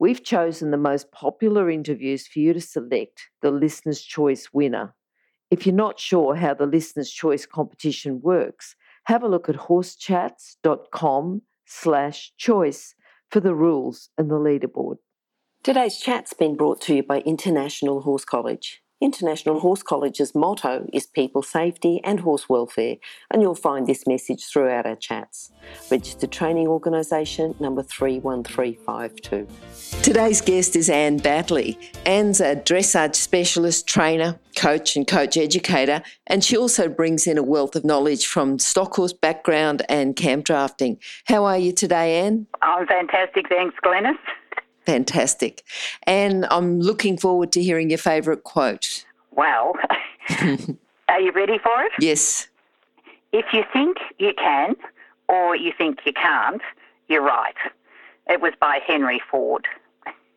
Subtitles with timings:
[0.00, 4.94] We've chosen the most popular interviews for you to select the Listener's Choice winner.
[5.50, 11.42] If you're not sure how the Listener's Choice competition works, have a look at horsechats.com
[11.66, 12.94] slash choice
[13.30, 14.96] for the rules and the leaderboard.
[15.62, 18.80] Today's chat's been brought to you by International Horse College.
[19.00, 22.96] International Horse College's motto is people safety and horse welfare,
[23.30, 25.50] and you'll find this message throughout our chats.
[25.90, 29.46] Registered Training Organisation number 31352.
[30.02, 31.78] Today's guest is Anne Batley.
[32.04, 37.42] Anne's a dressage specialist, trainer, coach, and coach educator, and she also brings in a
[37.42, 40.98] wealth of knowledge from stock horse background and camp drafting.
[41.24, 42.46] How are you today, Anne?
[42.60, 44.18] I'm fantastic, thanks, Glenys.
[44.86, 45.62] Fantastic.
[46.04, 49.04] And I'm looking forward to hearing your favourite quote.
[49.30, 49.74] Well,
[51.08, 51.92] are you ready for it?
[52.00, 52.48] Yes.
[53.32, 54.74] If you think you can
[55.28, 56.62] or you think you can't,
[57.08, 57.54] you're right.
[58.28, 59.66] It was by Henry Ford.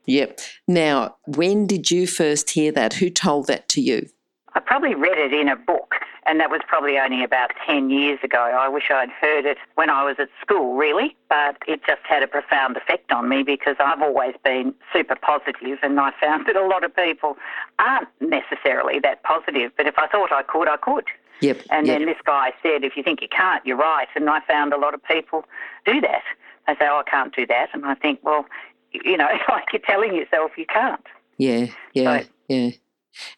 [0.05, 0.39] Yep.
[0.67, 2.95] Now, when did you first hear that?
[2.95, 4.09] Who told that to you?
[4.53, 5.92] I probably read it in a book
[6.25, 8.39] and that was probably only about 10 years ago.
[8.39, 12.23] I wish I'd heard it when I was at school, really, but it just had
[12.23, 16.55] a profound effect on me because I've always been super positive and I found that
[16.55, 17.37] a lot of people
[17.79, 21.05] aren't necessarily that positive, but if I thought I could, I could.
[21.41, 21.61] Yep.
[21.71, 21.99] And yep.
[21.99, 24.07] then this guy said, if you think you can't, you're right.
[24.15, 25.43] And I found a lot of people
[25.85, 26.23] do that.
[26.67, 27.69] They say, oh, I can't do that.
[27.73, 28.45] And I think, well,
[28.91, 31.05] you know, it's like you're telling yourself you can't.
[31.37, 32.69] Yeah, yeah, so, yeah.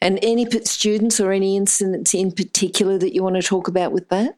[0.01, 4.09] And any students or any incidents in particular that you want to talk about with
[4.09, 4.37] that?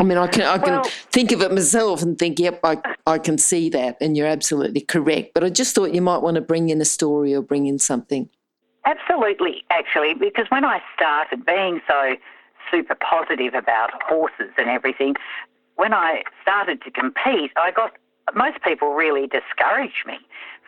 [0.00, 2.78] I mean, I can I can well, think of it myself and think, yep, I
[3.06, 5.34] I can see that, and you're absolutely correct.
[5.34, 7.78] But I just thought you might want to bring in a story or bring in
[7.78, 8.28] something.
[8.86, 12.16] Absolutely, actually, because when I started being so
[12.70, 15.14] super positive about horses and everything,
[15.76, 17.92] when I started to compete, I got
[18.34, 20.18] most people really discouraged me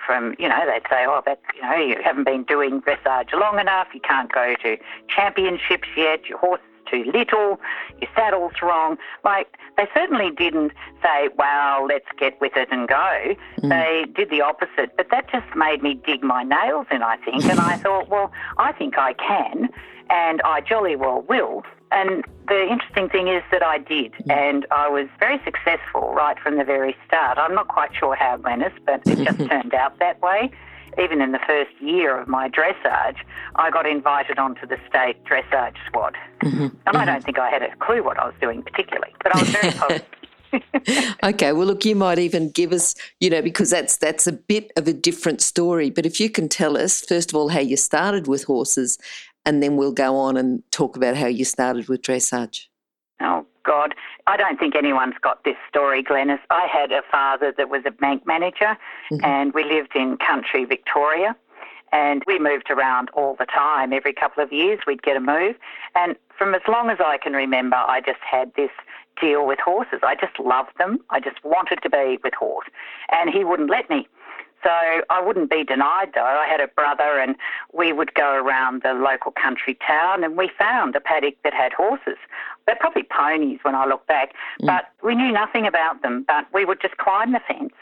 [0.07, 3.59] from, you know, they'd say, oh, that, you know, you haven't been doing dressage long
[3.59, 4.77] enough, you can't go to
[5.09, 7.61] championships yet, your horse is too little,
[8.01, 8.97] your saddle's wrong.
[9.25, 10.73] Like, they certainly didn't
[11.03, 13.35] say, well, let's get with it and go.
[13.61, 13.69] Mm.
[13.69, 17.45] They did the opposite, but that just made me dig my nails in, I think.
[17.45, 19.69] And I thought, well, I think I can,
[20.11, 21.65] and I jolly well will.
[21.97, 26.59] And the interesting thing is that I did, and I was very successful right from
[26.59, 27.39] the very start.
[27.39, 30.51] I'm not quite sure how, Glenys, but it just turned out that way.
[31.03, 33.17] Even in the first year of my dressage,
[33.55, 36.17] I got invited onto the state dressage squad.
[36.43, 36.63] Mm-hmm.
[36.65, 36.97] And mm-hmm.
[36.97, 39.49] I don't think I had a clue what I was doing particularly, but I was
[39.49, 40.07] very positive.
[41.25, 44.73] okay, well, look, you might even give us, you know, because that's that's a bit
[44.77, 45.91] of a different story.
[45.91, 48.99] But if you can tell us, first of all, how you started with horses,
[49.47, 52.67] and then we'll go on and talk about how you started with dressage.
[53.21, 53.95] Oh, God.
[54.27, 56.41] I don't think anyone's got this story, Glenys.
[56.51, 58.77] I had a father that was a bank manager,
[59.11, 59.25] mm-hmm.
[59.25, 61.35] and we lived in country Victoria.
[61.93, 63.93] And we moved around all the time.
[63.93, 65.55] Every couple of years, we'd get a move.
[65.95, 68.71] And from as long as I can remember, I just had this
[69.21, 70.01] deal with horses.
[70.03, 70.99] I just loved them.
[71.11, 72.67] I just wanted to be with horse.
[73.13, 74.09] And he wouldn't let me.
[74.67, 74.73] So
[75.11, 76.25] I wouldn't be denied though.
[76.25, 77.37] I had a brother and
[77.73, 81.73] we would go around the local country town and we found a paddock that had
[81.73, 82.19] horses.
[82.67, 84.67] They're probably ponies when I look back, mm.
[84.67, 86.25] but we knew nothing about them.
[86.27, 87.75] But we would just climb the fence.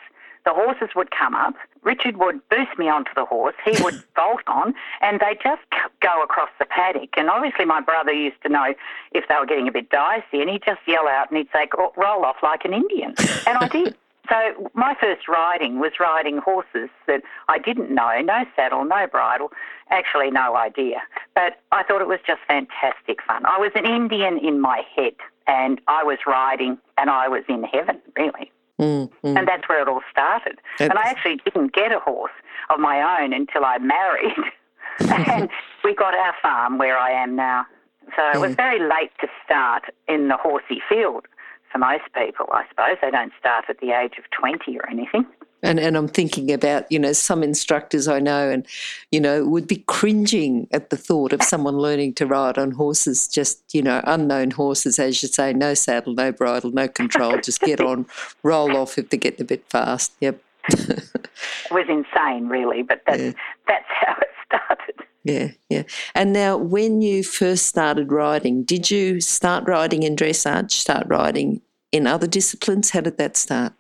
[0.44, 1.54] The horses would come up.
[1.84, 3.54] Richard would boost me onto the horse.
[3.64, 5.62] He would bolt on, and they just
[6.02, 7.16] go across the paddock.
[7.16, 8.74] And obviously, my brother used to know
[9.12, 11.66] if they were getting a bit dicey, and he'd just yell out and he'd say,
[11.96, 13.14] "Roll off like an Indian,"
[13.46, 13.96] and I did.
[14.28, 19.50] So my first riding was riding horses that I didn't know, no saddle, no bridle,
[19.90, 21.02] actually no idea.
[21.34, 23.44] But I thought it was just fantastic fun.
[23.44, 25.14] I was an Indian in my head
[25.46, 28.50] and I was riding and I was in heaven, really.
[28.80, 29.38] Mm, mm.
[29.38, 30.58] And that's where it all started.
[30.74, 30.88] It's...
[30.88, 32.32] And I actually didn't get a horse
[32.70, 34.32] of my own until I married.
[35.00, 35.50] and
[35.84, 37.66] we got our farm where I am now.
[38.16, 41.26] So it was very late to start in the horsey field
[41.74, 42.96] for most people, I suppose.
[43.02, 45.26] They don't start at the age of 20 or anything.
[45.62, 48.66] And, and I'm thinking about, you know, some instructors I know and,
[49.10, 53.26] you know, would be cringing at the thought of someone learning to ride on horses,
[53.26, 57.60] just, you know, unknown horses, as you say, no saddle, no bridle, no control, just
[57.60, 58.06] get on,
[58.42, 60.12] roll off if they get a bit fast.
[60.20, 60.40] Yep.
[61.70, 63.32] was insane, really, but that's, yeah.
[63.66, 65.06] that's how it started.
[65.24, 65.84] Yeah, yeah.
[66.14, 71.62] And now, when you first started riding, did you start riding in dressage, start riding
[71.94, 72.90] in other disciplines?
[72.90, 73.72] How did that start?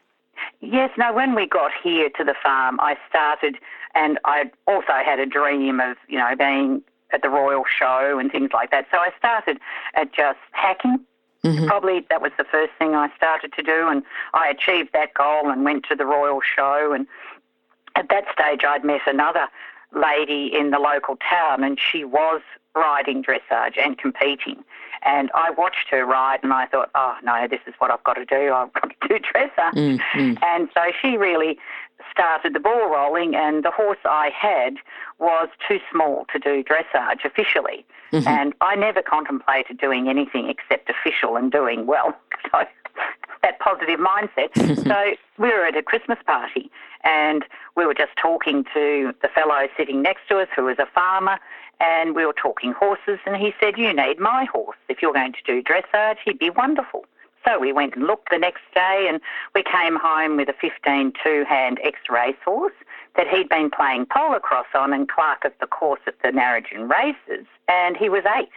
[0.60, 3.56] Yes, no, when we got here to the farm, I started,
[3.94, 6.82] and I also had a dream of, you know, being
[7.12, 8.86] at the Royal Show and things like that.
[8.90, 9.58] So I started
[9.94, 11.00] at just hacking.
[11.42, 11.66] Mm-hmm.
[11.66, 14.02] Probably that was the first thing I started to do, and
[14.32, 16.92] I achieved that goal and went to the Royal Show.
[16.94, 17.06] And
[17.96, 19.48] at that stage, I'd met another
[19.94, 22.40] lady in the local town, and she was
[22.74, 24.64] riding dressage and competing.
[25.02, 28.14] And I watched her ride, and I thought, oh no, this is what I've got
[28.14, 28.52] to do.
[28.54, 29.74] I've got to do dressage.
[29.74, 30.42] Mm-hmm.
[30.42, 31.58] And so she really
[32.10, 34.76] started the ball rolling, and the horse I had
[35.18, 37.84] was too small to do dressage officially.
[38.12, 38.28] Mm-hmm.
[38.28, 42.16] And I never contemplated doing anything except official and doing well.
[42.52, 42.62] So
[43.42, 44.50] that positive mindset.
[44.84, 46.70] so we were at a Christmas party
[47.04, 47.44] and
[47.76, 51.38] we were just talking to the fellow sitting next to us who was a farmer
[51.80, 54.78] and we were talking horses and he said, You need my horse.
[54.88, 57.04] If you're going to do dressage, he'd be wonderful.
[57.44, 59.20] So we went and looked the next day and
[59.54, 62.72] we came home with a 15 two hand ex racehorse
[63.16, 67.46] that he'd been playing polocrosse on and clerk of the course at the Narrogin races.
[67.68, 68.48] And he was eight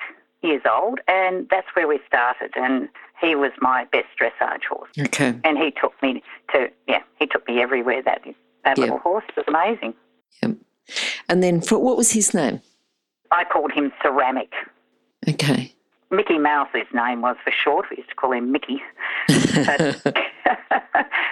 [0.47, 2.51] years old and that's where we started.
[2.55, 2.89] And
[3.19, 4.89] he was my best dressage horse.
[4.99, 5.39] Okay.
[5.43, 6.23] And he took me
[6.53, 8.01] to, yeah, he took me everywhere.
[8.03, 8.21] That,
[8.63, 8.77] that yep.
[8.77, 9.93] little horse was amazing.
[10.41, 10.57] Yep.
[11.29, 12.61] And then for, what was his name?
[13.31, 14.53] I called him Ceramic.
[15.27, 15.73] Okay.
[16.09, 17.87] Mickey Mouse, his name was for short.
[17.89, 18.81] We used to call him Mickey.
[19.27, 20.01] but,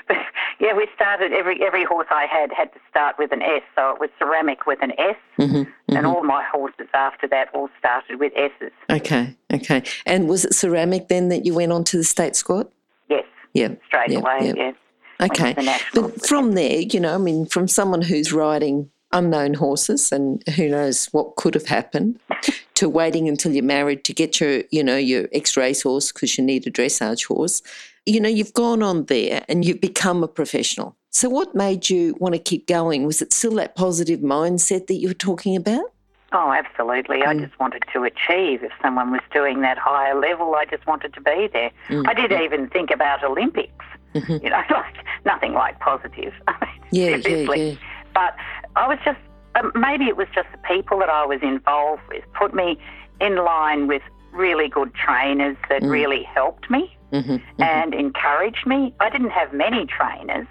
[0.07, 0.17] but,
[0.59, 3.91] yeah, we started every every horse I had had to start with an S, so
[3.91, 5.95] it was ceramic with an S, mm-hmm, mm-hmm.
[5.95, 8.71] and all my horses after that all started with S's.
[8.89, 9.83] Okay, okay.
[10.05, 12.67] And was it ceramic then that you went on to the state squad?
[13.09, 13.25] Yes.
[13.53, 13.69] Yeah.
[13.87, 14.53] Straight away.
[14.55, 14.75] Yes.
[15.21, 15.55] Okay.
[15.93, 20.67] But from there, you know, I mean, from someone who's riding unknown horses and who
[20.67, 22.19] knows what could have happened
[22.75, 26.43] to waiting until you're married to get your, you know, your ex racehorse because you
[26.43, 27.61] need a dressage horse.
[28.05, 30.95] You know, you've gone on there and you've become a professional.
[31.09, 33.05] So, what made you want to keep going?
[33.05, 35.85] Was it still that positive mindset that you were talking about?
[36.33, 37.21] Oh, absolutely.
[37.21, 37.27] Mm.
[37.27, 38.63] I just wanted to achieve.
[38.63, 41.71] If someone was doing that higher level, I just wanted to be there.
[41.87, 42.07] Mm.
[42.07, 43.85] I did even think about Olympics.
[44.13, 44.43] Mm-hmm.
[44.43, 46.33] You know, like nothing like positive.
[46.91, 47.75] yeah, yeah, yeah.
[48.13, 48.35] But
[48.75, 49.19] I was just,
[49.55, 52.77] um, maybe it was just the people that I was involved with put me
[53.21, 54.01] in line with
[54.33, 55.89] really good trainers that mm.
[55.89, 57.61] really helped me mm-hmm, mm-hmm.
[57.61, 58.93] and encouraged me.
[58.99, 60.47] I didn't have many trainers,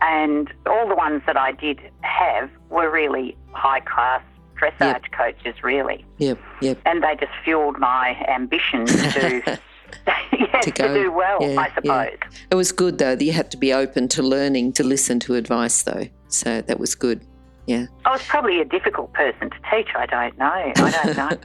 [0.00, 4.22] and all the ones that I did have were really high class
[4.60, 5.12] dressage yep.
[5.12, 6.04] coaches, really.
[6.18, 6.78] Yep, yep.
[6.86, 9.58] And they just fueled my ambition to.
[10.32, 11.84] yeah, to, to, do well, yeah, I suppose.
[11.84, 12.38] Yeah.
[12.50, 15.36] It was good though that you had to be open to learning, to listen to
[15.36, 16.08] advice though.
[16.28, 17.24] So that was good.
[17.66, 17.86] Yeah.
[18.04, 19.88] I was probably a difficult person to teach.
[19.94, 20.44] I don't know.
[20.46, 20.72] I
[21.04, 21.38] don't know.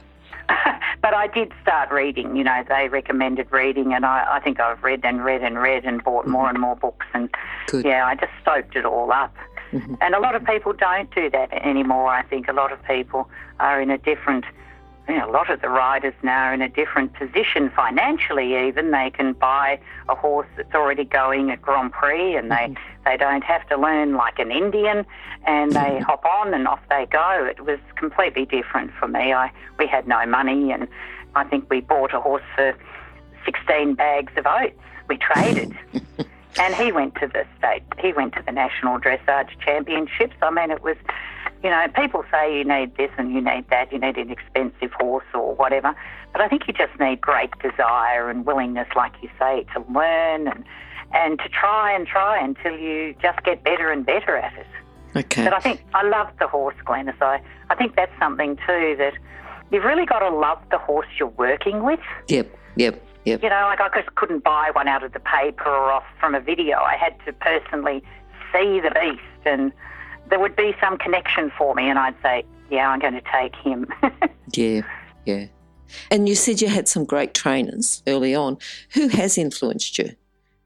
[1.02, 2.36] but I did start reading.
[2.36, 5.84] You know, they recommended reading, and I, I think I've read and read and read
[5.84, 6.56] and bought more mm-hmm.
[6.56, 7.06] and more books.
[7.14, 7.28] And
[7.68, 7.84] Good.
[7.84, 9.34] yeah, I just soaked it all up.
[9.72, 9.94] Mm-hmm.
[10.00, 12.08] And a lot of people don't do that anymore.
[12.08, 13.30] I think a lot of people
[13.60, 14.44] are in a different
[15.10, 18.68] you know, a lot of the riders now are in a different position financially.
[18.68, 23.04] Even they can buy a horse that's already going at Grand Prix, and they mm-hmm.
[23.04, 25.04] they don't have to learn like an Indian,
[25.46, 26.04] and they mm-hmm.
[26.04, 27.44] hop on and off they go.
[27.50, 29.32] It was completely different for me.
[29.32, 30.86] I we had no money, and
[31.34, 32.76] I think we bought a horse for
[33.44, 34.78] sixteen bags of oats.
[35.08, 35.76] We traded.
[36.58, 40.34] and he went to the state, he went to the national dressage championships.
[40.42, 40.96] I mean, it was
[41.62, 44.92] you know, people say you need this and you need that, you need an expensive
[44.92, 45.94] horse or whatever,
[46.32, 50.48] but I think you just need great desire and willingness, like you say, to learn
[50.48, 50.64] and
[51.12, 54.66] and to try and try until you just get better and better at it.
[55.16, 55.42] Okay.
[55.42, 57.20] But I think I love the horse, Glenys.
[57.20, 59.14] I, I think that's something too that
[59.72, 62.00] you've really got to love the horse you're working with.
[62.28, 63.04] Yep, yep.
[63.24, 63.42] Yep.
[63.42, 66.34] You know, like I just couldn't buy one out of the paper or off from
[66.34, 66.78] a video.
[66.78, 68.02] I had to personally
[68.52, 69.72] see the beast and
[70.30, 73.54] there would be some connection for me, and I'd say, yeah, I'm going to take
[73.56, 73.86] him.
[74.54, 74.82] yeah,
[75.26, 75.46] yeah.
[76.10, 78.58] And you said you had some great trainers early on.
[78.94, 80.14] Who has influenced you?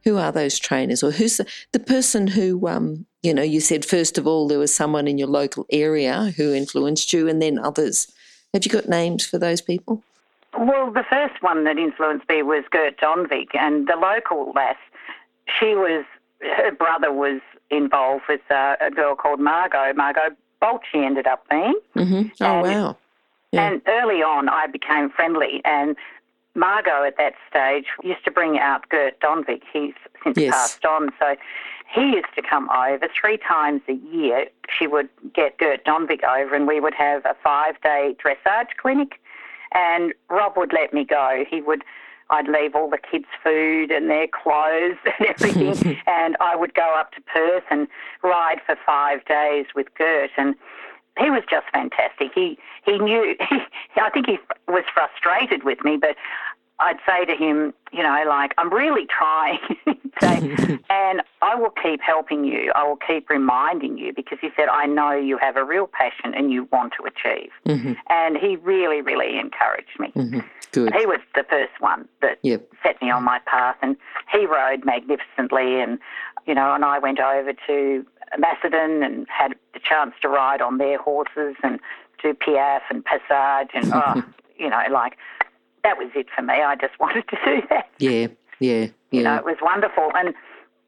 [0.05, 3.87] Who are those trainers, or who's the, the person who, um, you know, you said
[3.87, 7.59] first of all there was someone in your local area who influenced you, and then
[7.59, 8.13] others.
[8.53, 10.05] Have you got names for those people?
[10.59, 14.77] Well, the first one that influenced me was Gert Donvig, and the local lass.
[15.59, 16.05] She was
[16.41, 19.93] her brother was involved with uh, a girl called Margot.
[19.95, 21.79] Margot Bolt, she ended up being.
[21.97, 22.23] Mm-hmm.
[22.41, 22.97] Oh, and, wow.
[23.53, 23.69] Yeah.
[23.69, 25.61] And early on, I became friendly.
[25.65, 25.97] And
[26.55, 29.63] Margot at that stage used to bring out Gert Donvig.
[29.73, 30.53] He's since yes.
[30.55, 31.11] passed on.
[31.19, 31.37] So
[31.93, 34.47] he used to come over three times a year.
[34.69, 39.21] She would get Gert Donvig over, and we would have a five day dressage clinic.
[39.75, 41.45] And Rob would let me go.
[41.49, 41.83] He would,
[42.31, 46.95] I'd leave all the kids' food and their clothes and everything, and I would go
[46.99, 47.89] up to Perth and
[48.23, 50.31] ride for five days with Gert.
[50.37, 50.55] And
[51.19, 52.31] he was just fantastic.
[52.35, 53.37] He he knew.
[53.51, 56.17] He, I think he was frustrated with me, but
[56.81, 59.59] I'd say to him, you know, like, I'm really trying,
[60.21, 62.73] say, and I will keep helping you.
[62.75, 66.35] I will keep reminding you because he said, I know you have a real passion
[66.35, 67.51] and you want to achieve.
[67.67, 67.93] Mm-hmm.
[68.09, 70.13] And he really, really encouraged me.
[70.17, 70.41] Mm-hmm.
[70.73, 70.93] Good.
[70.95, 72.67] He was the first one that Yep.
[72.83, 73.97] set me on my path, and
[74.33, 75.81] he rode magnificently.
[75.81, 76.01] And,
[76.47, 78.05] you know, and I went over to
[78.37, 81.79] Macedon and had the chance to ride on their horses and
[82.21, 83.71] do Piaffe and Passage.
[83.75, 84.25] And, oh,
[84.59, 85.17] you know, like,
[85.85, 86.55] that was it for me.
[86.55, 87.89] I just wanted to do that.
[87.99, 88.27] Yeah.
[88.59, 88.87] Yeah.
[89.13, 89.39] You know, Yeah.
[89.39, 90.11] it was wonderful.
[90.17, 90.35] And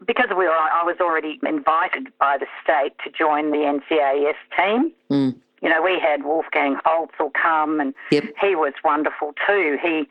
[0.04, 4.92] because we were, I was already invited by the state to join the NCAS team.
[5.10, 5.36] Mm.
[5.62, 8.24] You know, we had Wolfgang Holtzel come, and Yep.
[8.40, 9.78] he was wonderful too.
[9.82, 10.08] He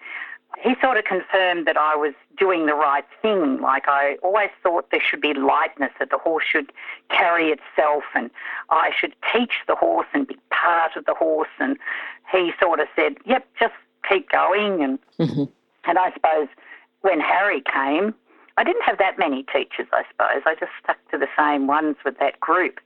[0.64, 3.60] he sort of confirmed that I was doing the right thing.
[3.62, 6.72] Like I always thought there should be lightness, that the horse should
[7.10, 8.32] carry itself, and
[8.70, 11.50] I should teach the horse and be part of the horse.
[11.60, 11.78] And
[12.32, 13.74] he sort of said, "Yep, just
[14.10, 15.52] keep going." And Mhm.
[15.86, 16.48] and I suppose
[17.02, 18.14] when Harry came,
[18.58, 20.42] I didn't have that many teachers, I suppose.
[20.46, 22.80] I just stuck to the same ones with that group.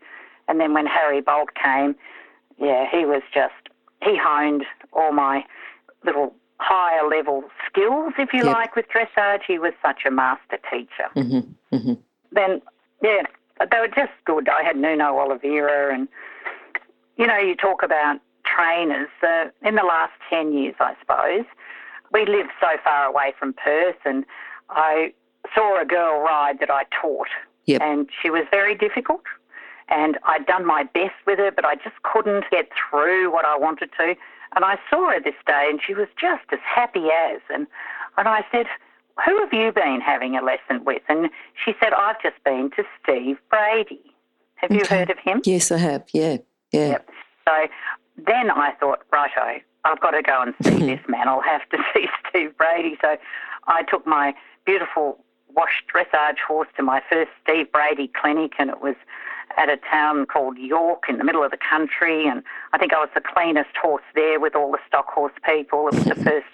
[0.47, 1.95] And then when Harry Boldt came,
[2.57, 3.53] yeah, he was just,
[4.01, 5.45] he honed all my
[6.03, 8.53] little higher level skills, if you Yep.
[8.55, 9.43] like, with dressage.
[9.43, 11.09] He was such a master teacher.
[11.15, 11.53] Mhm.
[11.71, 11.97] Mhm.
[12.31, 12.61] Then,
[13.01, 13.21] yeah,
[13.71, 14.49] they were just good.
[14.49, 16.07] I had Nuno Oliveira, and,
[17.15, 18.19] you know, you talk about
[18.55, 19.09] trainers.
[19.21, 21.45] Uh, in the last 10 years, I suppose,
[22.11, 24.25] we live so far away from Perth, and
[24.69, 25.13] I
[25.53, 27.27] saw a girl ride that I taught,
[27.65, 27.81] Yep.
[27.81, 29.21] and she was very difficult.
[29.89, 33.57] And I'd done my best with her, but I just couldn't get through what I
[33.57, 34.15] wanted to.
[34.55, 37.41] And I saw her this day, and she was just as happy as.
[37.53, 37.65] And,
[38.17, 38.67] and I said,
[39.25, 41.01] Who have you been having a lesson with?
[41.09, 41.29] And
[41.63, 44.01] she said, I've just been to Steve Brady.
[44.55, 45.41] Have you heard of him?
[45.45, 46.03] Yes, I have.
[46.13, 46.37] Yeah.
[46.71, 46.89] Yeah.
[46.89, 47.09] Yep.
[47.47, 47.53] So
[48.25, 51.27] then I thought, righto, I've got to go and see this man.
[51.27, 52.97] I'll have to see Steve Brady.
[53.01, 53.17] So
[53.67, 54.33] I took my
[54.65, 55.19] beautiful
[55.55, 58.95] washed dressage horse to my first Steve Brady clinic, and it was
[59.57, 62.27] at a town called York in the middle of the country.
[62.27, 65.88] And I think I was the cleanest horse there with all the stock horse people.
[65.88, 66.45] It was the first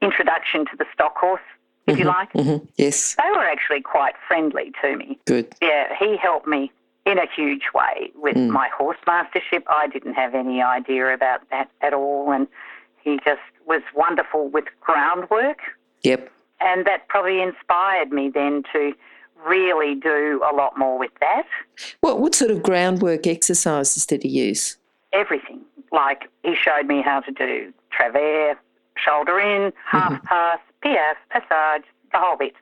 [0.00, 1.42] introduction to the stock horse,
[1.86, 2.32] if you like.
[2.32, 2.66] Mhm.
[2.76, 3.16] Yes.
[3.16, 5.54] They were actually quite friendly to me Good.
[5.60, 6.70] yeah, he helped me
[7.10, 8.50] in a huge way with Mm.
[8.50, 9.64] my horse mastership.
[9.68, 12.46] I didn't have any idea about that at all, and
[13.02, 15.60] he just was wonderful with groundwork,
[16.02, 16.30] Yep.
[16.60, 18.92] and that probably inspired me then to
[19.46, 21.46] really do a lot more with that.
[22.00, 24.76] What what sort of groundwork exercises did he use?
[25.12, 25.60] Everything.
[25.92, 28.56] Like he showed me how to do travers,
[28.96, 32.54] shoulder in, half pass, piaffe, passage, the whole bit.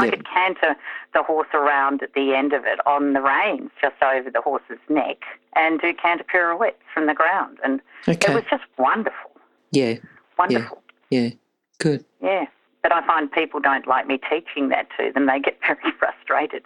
[0.00, 0.74] I could canter
[1.14, 4.78] the horse around at the end of it on the reins, just over the horse's
[4.88, 5.18] neck,
[5.54, 7.58] and do canter pirouettes from the ground.
[7.64, 8.32] And Okay.
[8.32, 9.30] it was just wonderful,
[9.70, 9.94] Yeah.
[10.38, 10.82] wonderful.
[11.10, 11.30] Yeah.
[11.78, 12.04] Good.
[12.22, 12.46] Yeah.
[12.82, 15.26] But I find people don't like me teaching that to them.
[15.26, 16.62] They get very frustrated.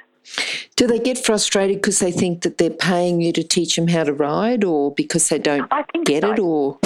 [0.77, 4.05] Do they get frustrated because they think that they're paying you to teach them how
[4.05, 5.71] to ride, or because they don't
[6.05, 6.33] get so.
[6.33, 6.79] it, or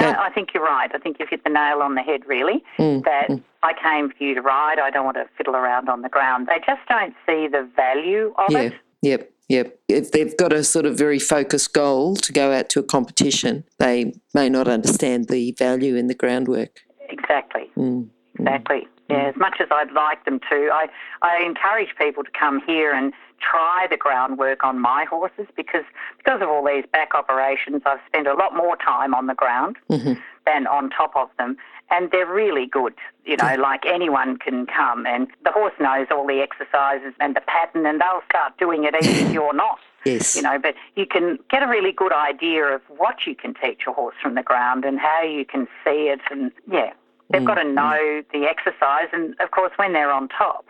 [0.00, 0.90] No, I think you're right.
[0.94, 2.62] I think you've hit the nail on the head, really.
[2.78, 3.30] Mm, That
[3.62, 4.78] I came for you to ride.
[4.78, 6.46] I don't want to fiddle around on the ground.
[6.48, 8.74] They just don't see the value of yeah, it.
[9.02, 9.78] yep, yep.
[9.88, 13.64] If they've got a sort of very focused goal to go out to a competition,
[13.78, 16.80] they may not understand the value in the groundwork.
[17.08, 17.70] Exactly.
[17.76, 18.08] Mm,
[18.38, 18.88] Exactly.
[19.10, 20.86] Yeah, as much as I'd like them to, I,
[21.20, 25.84] I encourage people to come here and try the groundwork on my horses because
[26.18, 29.76] because of all these back operations, I've spent a lot more time on the ground
[29.90, 30.20] Mhm.
[30.46, 31.56] than on top of them.
[31.90, 32.94] And they're really good,
[33.26, 37.42] you know, like anyone can come and the horse knows all the exercises and the
[37.42, 40.34] pattern and they'll start doing it even if you're not Yes.
[40.34, 43.82] you know, but you can get a really good idea of what you can teach
[43.86, 46.20] a horse from the ground and how you can see it.
[46.30, 46.92] And yeah,
[47.30, 49.08] they've got to know the exercise.
[49.12, 50.64] And of course, when they're on top,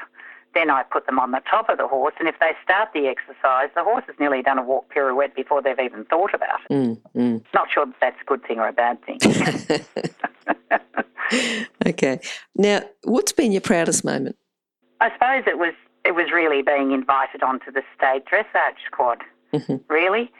[0.55, 2.15] then I put them on the top of the horse.
[2.19, 5.63] And if they start the exercise, the horse has nearly done a walk pirouette before
[5.63, 6.73] they've even thought about it.
[6.73, 7.45] Mm, mm.
[7.55, 9.19] Not sure that that's a good thing or a bad thing.
[11.87, 12.21] okay.
[12.57, 14.37] Now, what's been your proudest moment?
[15.01, 19.19] I suppose it was it was really being invited onto the state dressage squad,
[19.53, 19.81] Mhm.
[19.89, 20.33] really,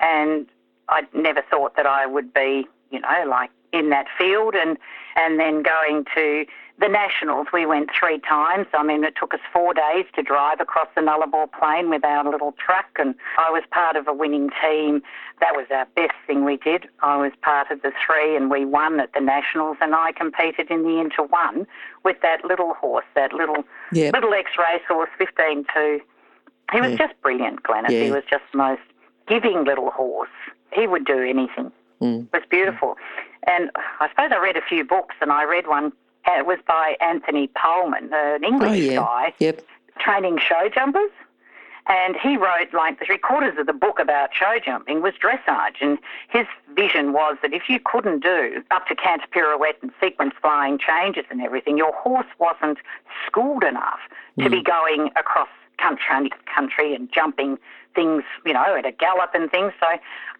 [0.00, 0.46] and
[0.88, 4.78] I never thought that I would be, you know, like in that field, and
[5.16, 6.46] and then going to
[6.82, 8.66] the Nationals, we went three times.
[8.74, 12.28] I mean, it took us four days to drive across the Nullarbor Plain with our
[12.28, 15.00] little truck, and I was part of a winning team.
[15.40, 16.88] That was our best thing we did.
[17.00, 20.70] I was part of the three, and we won at the Nationals, and I competed
[20.72, 21.66] in the Inter One
[22.04, 24.14] with that little horse, that little Yep.
[24.14, 26.00] little X race horse, 15 2.
[26.72, 26.96] He was Yeah.
[27.06, 27.90] just brilliant, Glenys.
[27.90, 28.82] He was just the most
[29.28, 30.30] giving little horse.
[30.72, 31.70] He would do anything.
[32.00, 32.24] Mm.
[32.26, 32.98] It was beautiful.
[33.46, 33.70] And
[34.00, 35.92] I suppose I read a few books, and I read one.
[36.26, 38.96] Uh, It was by Anthony Paalman, an English Oh, yeah.
[38.96, 39.62] guy, Yep.
[39.98, 41.10] training show jumpers.
[41.88, 45.78] And he wrote like the three quarters of the book about show jumping was dressage.
[45.80, 45.98] And
[46.28, 50.78] his vision was that if you couldn't do up to canter pirouette and sequence flying
[50.78, 52.78] changes and everything, your horse wasn't
[53.26, 53.98] schooled enough
[54.38, 55.48] to be going across
[55.78, 57.58] country, country and jumping
[57.94, 59.72] things, you know, at a gallop and things.
[59.80, 59.86] So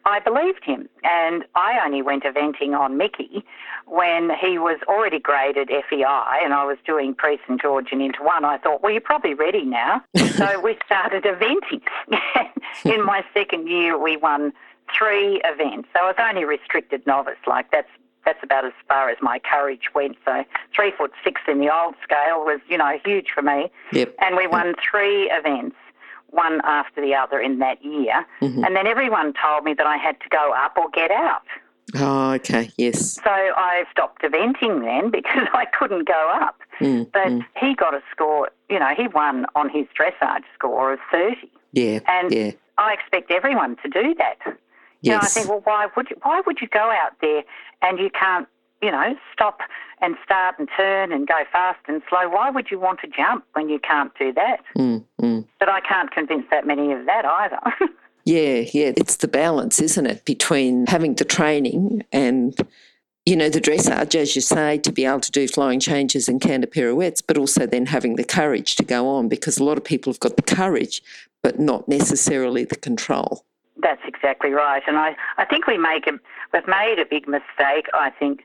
[0.05, 0.89] I believed him.
[1.03, 3.45] And I only went eventing on Mickey
[3.87, 8.25] when he was already graded FEI and I was doing Prix St Georges and Inter
[8.25, 8.45] One.
[8.45, 10.03] I thought, well, you're probably ready now.
[10.17, 11.83] so we started eventing.
[12.85, 14.53] In my second year, we won
[14.97, 15.89] three events.
[15.93, 17.37] So I was only restricted novice.
[17.47, 17.89] Like that's
[18.25, 20.17] that's about as far as my courage went.
[20.25, 23.71] So three foot six in the old scale was, you know, huge for me.
[23.93, 24.15] Yep.
[24.21, 25.77] And we won three events,
[26.29, 28.25] one after the other in that year.
[28.41, 28.65] Mm-hmm.
[28.65, 31.43] And then everyone told me that I had to go up or get out.
[31.97, 32.71] Oh, okay.
[32.79, 33.15] Yes.
[33.15, 36.61] So I stopped eventing then because I couldn't go up.
[36.81, 37.45] Mm, But mm.
[37.61, 41.37] he got a score, you know, he won on his dressage score of 30.
[41.73, 42.01] Yeah.
[42.07, 42.53] And yeah.
[42.79, 44.39] I expect everyone to do that.
[45.03, 47.43] You know, I think, well, why would you, why would you go out there
[47.83, 48.49] and you can't,
[48.81, 49.61] you know, stop
[50.01, 52.29] and start and turn and go fast and slow?
[52.29, 54.61] Why would you want to jump when you can't do that?
[54.79, 55.47] Mm, mm.
[55.59, 57.89] But I can't convince that many of that either.
[58.25, 58.93] Yeah, yeah.
[58.97, 62.57] It's the balance, isn't it, between having the training and,
[63.27, 66.41] you know, the dressage, as you say, to be able to do flying changes and
[66.41, 69.85] canter pirouettes, but also then having the courage to go on because a lot of
[69.85, 71.03] people have got the courage,
[71.43, 73.45] but not necessarily the control.
[73.81, 74.83] That's exactly right.
[74.87, 76.13] And I, I think we make a,
[76.53, 78.45] we've made a big mistake, I think,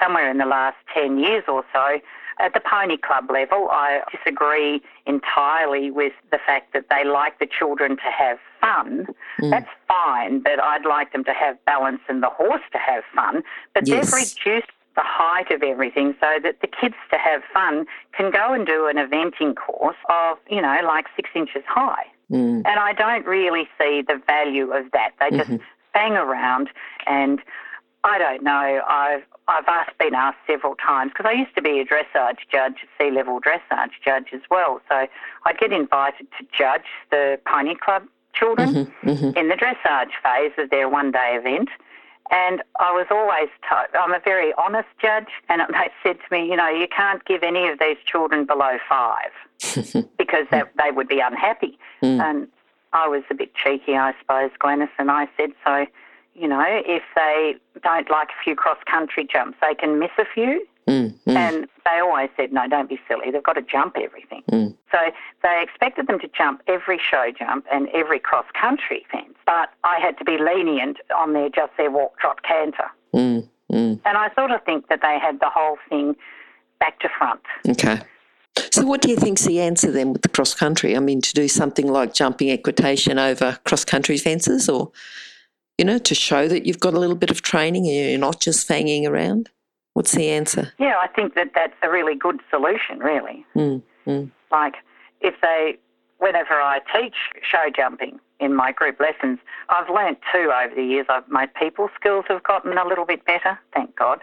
[0.00, 1.98] somewhere in the last 10 years or so.
[2.40, 7.46] At the pony club level, I disagree entirely with the fact that they like the
[7.46, 9.08] children to have fun.
[9.40, 9.50] Mm.
[9.50, 13.42] That's fine, but I'd like them to have balance and the horse to have fun.
[13.74, 14.12] But Yes.
[14.12, 17.86] they've reduced the height of everything so that the kids to have fun
[18.16, 22.06] can go and do an eventing course of, you know, like six inches high.
[22.30, 22.62] Mm.
[22.66, 25.12] And I don't really see the value of that.
[25.18, 25.64] They just mm-hmm.
[25.94, 26.68] bang around,
[27.06, 27.40] and
[28.04, 28.82] I don't know.
[28.86, 32.74] I've I've asked, been asked several times because I used to be a dressage judge,
[32.84, 34.80] a C level dressage judge as well.
[34.88, 35.06] So
[35.46, 38.02] I'd get invited to judge the pony club
[38.34, 39.08] children mm-hmm.
[39.08, 39.38] Mm-hmm.
[39.38, 41.70] in the dressage phase of their one day event.
[42.30, 46.48] And I was always told, I'm a very honest judge, and they said to me,
[46.48, 49.30] you know, you can't give any of these children below five
[50.18, 51.78] because that, they would be unhappy.
[52.00, 52.20] Hmm.
[52.20, 52.48] And
[52.92, 55.86] I was a bit cheeky, I suppose, Glenys, and I said, so,
[56.34, 60.24] you know, if they don't like a few cross country jumps, they can miss a
[60.24, 60.66] few.
[60.88, 61.36] Mm, mm.
[61.36, 63.30] And they always said, no, don't be silly.
[63.30, 64.42] They've got to jump everything.
[64.50, 64.74] Mm.
[64.90, 64.98] So
[65.42, 69.34] they expected them to jump every show jump and every cross country fence.
[69.44, 72.90] But I had to be lenient on their just their walk, trot, canter.
[73.14, 74.00] Mm, mm.
[74.04, 76.16] And I sort of think that they had the whole thing
[76.80, 77.40] back to front.
[77.68, 78.00] Okay.
[78.70, 80.96] So, what do you think's the answer then with the cross country?
[80.96, 84.90] I mean, to do something like jumping equitation over cross country fences, or
[85.76, 88.40] you know, to show that you've got a little bit of training and you're not
[88.40, 89.50] just fanging around.
[89.94, 90.72] What's the answer?
[90.78, 93.44] Yeah, I think that that's a really good solution, really.
[93.56, 94.74] Mm, mm, Like
[95.20, 95.76] if they,
[96.18, 101.06] whenever I teach show jumping in my group lessons, I've learnt too over the years.
[101.08, 104.22] I've, my people skills have gotten a little bit better, thank God.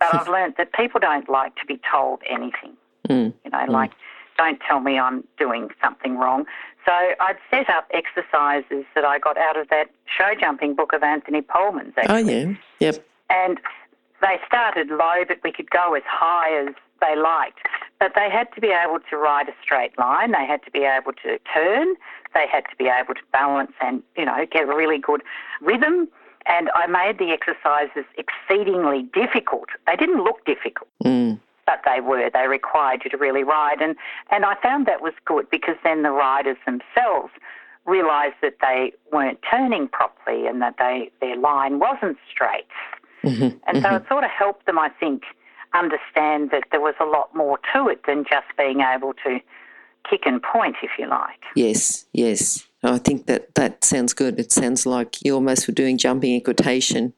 [0.00, 2.72] But I've learnt that people don't like to be told anything.
[3.08, 3.92] mm, You know, like
[4.38, 6.46] don't tell me I'm doing something wrong.
[6.86, 11.02] So I'd set up exercises that I got out of that show jumping book of
[11.02, 11.92] Anthony Paalman's.
[11.98, 12.42] Oh Actually.
[12.42, 12.52] yeah.
[12.80, 13.06] Yep.
[13.30, 13.60] And
[14.22, 17.58] they started low, but we could go as high as they liked.
[17.98, 20.32] But they had to be able to ride a straight line.
[20.32, 21.94] They had to be able to turn.
[22.34, 25.22] They had to be able to balance and, you know, get a really good
[25.60, 26.08] rhythm.
[26.46, 29.68] And I made the exercises exceedingly difficult.
[29.86, 32.30] They didn't look difficult Mm, but they were.
[32.32, 33.96] They required you to really ride, and
[34.30, 37.32] and I found that was good because then the riders themselves
[37.86, 42.66] realised that they weren't turning properly and that they their line wasn't straight,
[43.24, 45.22] mhm, and so it sort of helped them, I think,
[45.74, 49.40] understand that there was a lot more to it than just being able to
[50.08, 51.40] kick and point, if you like.
[51.54, 52.06] Yes.
[52.12, 52.66] Yes.
[52.84, 54.40] I think that that sounds good.
[54.40, 57.12] It sounds like you almost were doing jumping equitation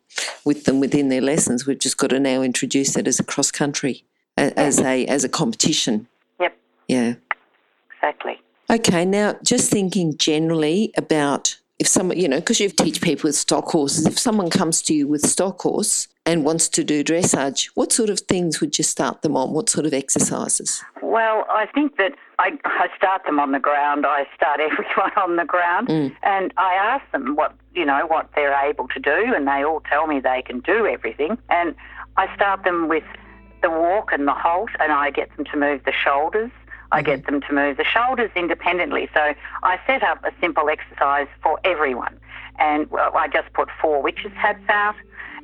[0.45, 1.67] with them within their lessons.
[1.67, 4.05] We've just got to now introduce it as a cross country
[4.37, 6.07] as a as a competition.
[6.39, 6.57] Yep,
[6.89, 7.15] Yeah.
[7.97, 8.41] exactly.
[8.69, 9.05] Okay.
[9.07, 13.67] Now, just thinking generally about if someone, you know, because you teach people with stock
[13.67, 17.93] horses, if someone comes to you with stock horse and wants to do dressage, what
[17.93, 19.53] sort of things would you start them on?
[19.53, 20.83] What sort of exercises?
[21.03, 24.07] Well, I think that I, I start them on the ground.
[24.07, 26.15] I start everyone on the ground, mm.
[26.23, 29.81] and I ask them what you know what they're able to do, and they all
[29.81, 31.39] tell me they can do everything.
[31.51, 31.75] And
[32.17, 33.05] I start them with
[33.63, 36.51] the walk and the halt, and I get them to move the shoulders.
[36.95, 39.09] I get them to move the shoulders independently.
[39.13, 42.19] So I set up a simple exercise for everyone,
[42.59, 44.97] and I just put four witches hats out,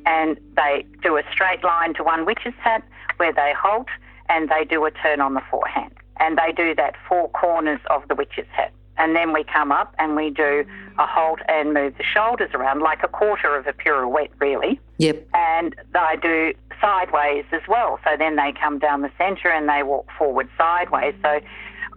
[0.05, 2.83] and they do a straight line to one witch's hat
[3.17, 3.87] where they halt
[4.29, 5.93] and they do a turn on the forehand.
[6.19, 8.71] And they do that four corners of the witch's hat.
[8.97, 10.63] And then we come up and we do
[10.97, 14.79] a halt and move the shoulders around like a quarter of a pirouette, really.
[14.99, 15.27] Yep.
[15.33, 17.99] And I do sideways as well.
[18.03, 21.13] So then they come down the centre and they walk forward sideways.
[21.21, 21.39] So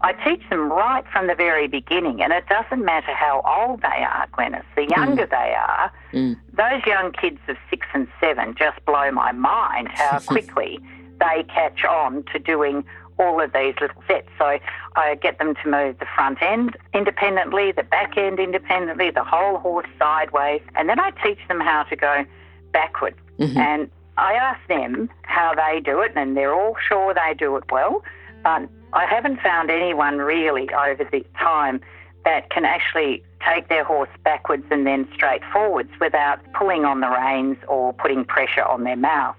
[0.03, 2.23] I teach them right from the very beginning.
[2.23, 4.63] And it doesn't matter how old they are, Glenys.
[4.77, 4.97] The mm.
[4.97, 6.37] younger they are, mm.
[6.53, 10.79] those young kids of six and seven just blow my mind how quickly
[11.21, 12.85] they catch on to doing
[13.19, 14.29] all of these little sets.
[14.39, 14.59] So
[14.97, 19.59] I get them to move the front end independently, the back end independently, the whole
[19.59, 22.25] horse sideways, and then I teach them how to go
[22.73, 23.15] backward.
[23.39, 23.59] Mm-hmm.
[23.59, 27.65] And I ask them how they do it, and they're all sure they do it
[27.71, 28.03] well.
[28.43, 31.81] But I haven't found anyone really over the time
[32.25, 37.09] that can actually take their horse backwards and then straight forwards without pulling on the
[37.09, 39.37] reins or putting pressure on their mouth.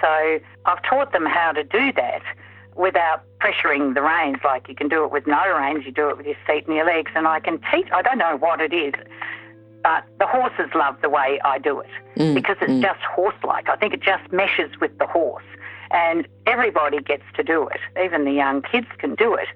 [0.00, 2.22] So I've taught them how to do that
[2.76, 4.38] without pressuring the reins.
[4.44, 6.76] Like you can do it with no reins, you do it with your feet and
[6.76, 7.10] your legs.
[7.14, 8.94] And I can teach, I don't know what it is,
[9.82, 12.82] but the horses love the way I do it mm, because it's mm.
[12.82, 13.68] just horse like.
[13.68, 15.44] I think it just meshes with the horse.
[15.90, 17.80] And everybody gets to do it.
[18.02, 19.48] Even the young kids can do it.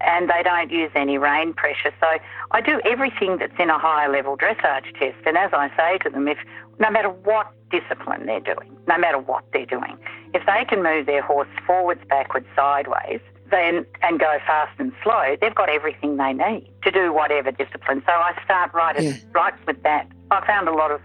[0.00, 1.92] And they don't use any rein pressure.
[2.00, 2.06] So
[2.50, 5.16] I do everything that's in a higher level dressage test.
[5.26, 6.38] And as I say to them, if
[6.78, 9.96] no matter what discipline they're doing, no matter what they're doing,
[10.34, 15.36] if they can move their horse forwards, backwards, sideways, then and go fast and slow,
[15.40, 18.02] they've got everything they need to do whatever discipline.
[18.06, 19.10] So I start right Yeah.
[19.10, 20.08] at, right with that.
[20.30, 21.00] I found a lot of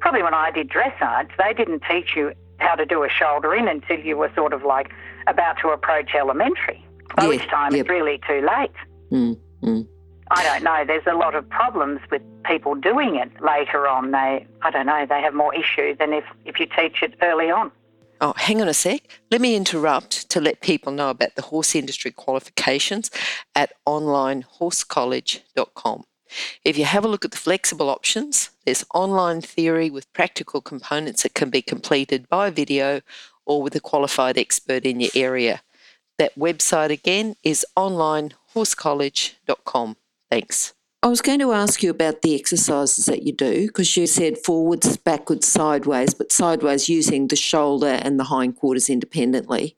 [0.00, 3.68] probably when I did dressage, they didn't teach you how to do a shoulder in
[3.68, 4.90] until you were sort of like
[5.26, 6.84] about to approach elementary.
[7.16, 7.80] By Yeah, which time yep.
[7.82, 8.70] it's really too late.
[9.10, 9.86] Mm, mm.
[10.30, 10.84] I don't know.
[10.86, 14.12] There's a lot of problems with people doing it later on.
[14.12, 17.50] They, I don't know, they have more issue than if, if you teach it early
[17.50, 17.72] on.
[18.22, 19.00] Oh, hang on a sec.
[19.30, 23.10] Let me interrupt to let people know about the horse industry qualifications
[23.54, 26.04] at onlinehorsecollege.com.
[26.62, 31.22] If you have a look at the flexible options, there's online theory with practical components
[31.22, 33.00] that can be completed by video
[33.46, 35.62] or with a qualified expert in your area.
[36.18, 39.96] That website again is onlinehorsecollege.com.
[40.30, 40.74] Thanks.
[41.02, 44.36] I was going to ask you about the exercises that you do because you said
[44.36, 49.76] forwards, backwards, sideways, but sideways using the shoulder and the hindquarters independently.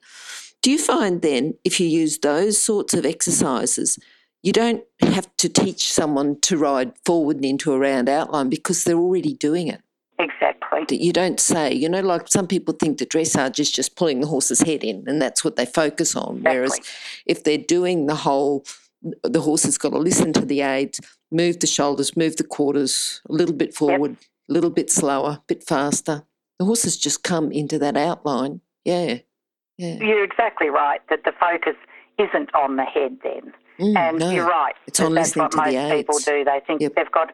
[0.63, 4.01] Do you find then, if you use those sorts of exercises,
[4.43, 8.83] you don't have to teach someone to ride forward and into a round outline because
[8.83, 9.81] they're already doing it?
[10.19, 10.85] Exactly.
[10.89, 14.21] That you don't say, you know, like some people think that dressage is just pulling
[14.21, 16.43] the horse's head in and that's what they focus on.
[16.43, 16.81] Whereas
[17.27, 18.65] if they're doing the whole,
[19.23, 23.21] the horse has got to listen to the aids, move the shoulders, move the quarters
[23.29, 24.17] a little bit forward,
[24.49, 26.25] a little bit slower, a bit faster.
[26.59, 28.61] The horse has just come into that outline.
[28.85, 29.19] Yeah.
[29.79, 29.95] Yeah.
[29.97, 31.75] You're exactly right that the focus
[32.19, 33.53] isn't on the head then.
[33.81, 34.31] Mm, And no.
[34.31, 34.75] you're right.
[34.87, 36.45] It's on listening to the most people do.
[36.45, 36.95] They think Yep.
[36.95, 37.33] they've got.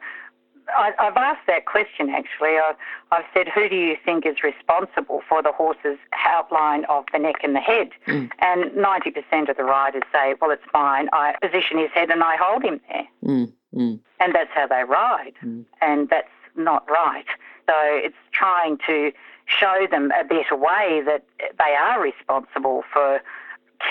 [0.75, 2.57] I, I've asked that question actually.
[2.57, 2.75] I've,
[3.11, 7.37] I've said, who do you think is responsible for the horse's outline of the neck
[7.43, 7.89] and the head?
[8.07, 8.29] Mm.
[8.39, 11.09] And 90% of the riders say, well, it's fine.
[11.13, 13.07] I position his head and I hold him there.
[13.23, 15.33] Mm, mm, And that's how they ride.
[15.43, 15.65] Mm.
[15.81, 17.25] And that's not right.
[17.67, 19.11] So it's trying to
[19.45, 23.21] show them a better way that they are responsible for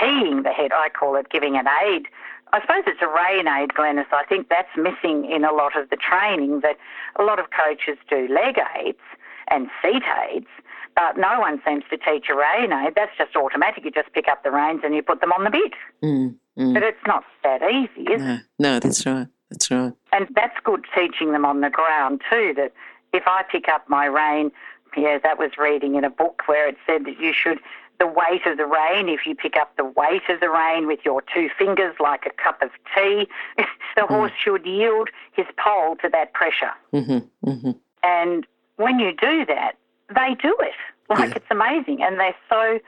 [0.00, 0.72] keying the head.
[0.72, 2.06] I call it giving an aid.
[2.52, 4.11] I suppose it's a rein aid, Glenys.
[4.12, 6.76] I think that's missing in a lot of the training that
[7.18, 9.02] a lot of coaches do leg aids
[9.50, 10.46] and seat aids,
[10.94, 12.94] but no one seems to teach a rein aid.
[12.96, 13.84] That's just automatic.
[13.84, 15.72] You just pick up the reins and you put them on the bit.
[16.02, 16.74] mm, mm.
[16.74, 18.24] But it's not that easy, is it?
[18.24, 19.26] No, no, that's right.
[19.50, 19.92] That's right.
[20.12, 22.52] And that's good teaching them on the ground too.
[22.56, 22.72] That
[23.12, 24.50] if I pick up my rein,
[24.96, 27.59] yeah, that was reading in a book where it said that you should,
[27.98, 31.01] the weight of the rein, if you pick up the weight of the rein with
[31.05, 33.27] your two fingers like a cup of tea,
[33.96, 36.72] the horse should yield his poll to that pressure.
[36.92, 37.70] Mm-hmm, mm-hmm.
[38.03, 38.46] And
[38.77, 39.72] when you do that,
[40.14, 40.74] they do it.
[41.11, 41.37] Like Yeah.
[41.37, 42.03] it's amazing.
[42.03, 42.79] And they're so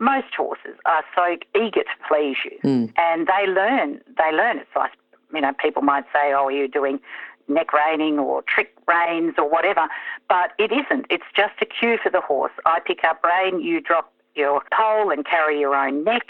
[0.00, 2.92] most horses are so eager to please you, Mm.
[2.98, 4.00] and they learn.
[4.16, 4.58] They learn.
[4.58, 4.90] It's like
[5.32, 6.98] you know, people might say, "Oh, you're doing
[7.48, 9.88] neck reining or trick reins or whatever,"
[10.28, 11.06] but it isn't.
[11.10, 12.52] It's just a cue for the horse.
[12.66, 16.26] I pick up rein, you drop your poll and carry your own neck,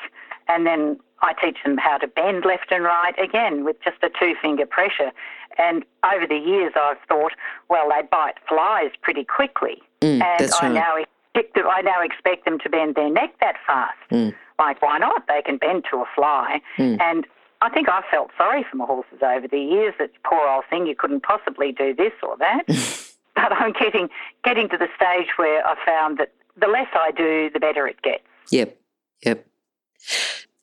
[0.49, 4.09] and then I teach them how to bend left and right again with just a
[4.09, 5.11] two finger pressure.
[5.59, 7.33] And over the years, I've thought,
[7.69, 10.73] well, they bite flies pretty quickly, Mm, and I right.
[10.73, 13.99] now expect them, I now expect them to bend their neck that fast.
[14.13, 14.33] Mm.
[14.61, 15.27] Like, why not?
[15.27, 16.61] They can bend to a fly.
[16.79, 17.01] Mm.
[17.01, 17.27] And
[17.61, 19.95] I think I felt sorry for my horses over the years.
[19.99, 22.63] That poor old thing, you couldn't possibly do this or that.
[23.35, 24.09] but I'm getting
[24.45, 28.01] getting to the stage where I found that the less I do, the better it
[28.03, 28.23] gets.
[28.51, 28.77] Yep,
[29.25, 29.47] yep.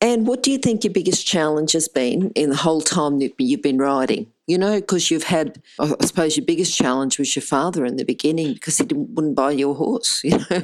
[0.02, 3.34] And what do you think your biggest challenge has been in the whole time that
[3.40, 4.28] you've been riding?
[4.48, 8.06] You know, because you've had, I suppose, your biggest challenge was your father in the
[8.06, 10.62] beginning because he wouldn't buy your horse, you know.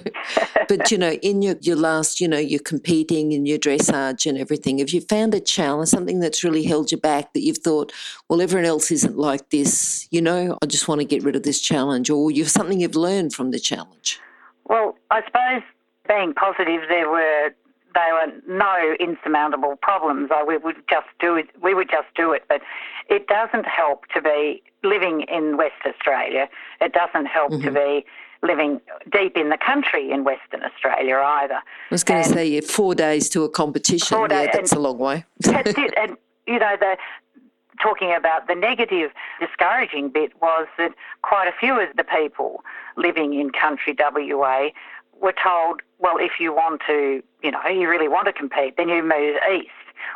[0.68, 4.38] but, you know, in your, your last, you know, you're competing in your dressage and
[4.38, 4.78] everything.
[4.78, 7.92] Have you found a challenge, something that's really held you back that you've thought,
[8.30, 11.42] well, everyone else isn't like this, you know, I just want to get rid of
[11.42, 14.20] this challenge, or you've something you've learned from the challenge?
[14.66, 15.64] Well, I suppose
[16.08, 17.54] being positive, there were
[17.94, 20.30] there were no insurmountable problems.
[20.34, 21.50] I, we would just do it.
[21.62, 22.44] We would just do it.
[22.48, 22.62] But
[23.10, 26.50] it doesn't help to be living in West Australia.
[26.80, 27.74] It doesn't help to mm-hmm.
[27.74, 28.06] be
[28.44, 31.56] living deep in the country in Western Australia either.
[31.56, 34.18] I was going to say, yeah, four days to a competition.
[34.18, 35.26] Four yeah, day- that's a long way.
[35.40, 35.94] That's it.
[35.98, 36.98] And you know the
[37.82, 42.64] talking about the negative, discouraging bit was that quite a few of the people
[42.96, 44.70] living in country WA
[45.22, 48.90] were told, well, if you want to, you know, you really want to compete, then
[48.90, 49.70] you move east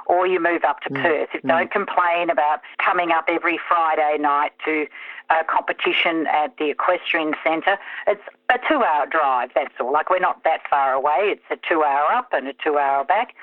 [0.07, 1.01] or you move up to mm.
[1.01, 1.29] Perth.
[1.45, 1.71] Don't mm.
[1.71, 4.87] complain about coming up every Friday night to
[5.29, 7.77] a competition at the equestrian centre.
[8.07, 9.91] It's a two hour drive, that's all.
[9.91, 11.35] Like, we're not that far away.
[11.35, 13.35] It's a two hour up and a two hour back.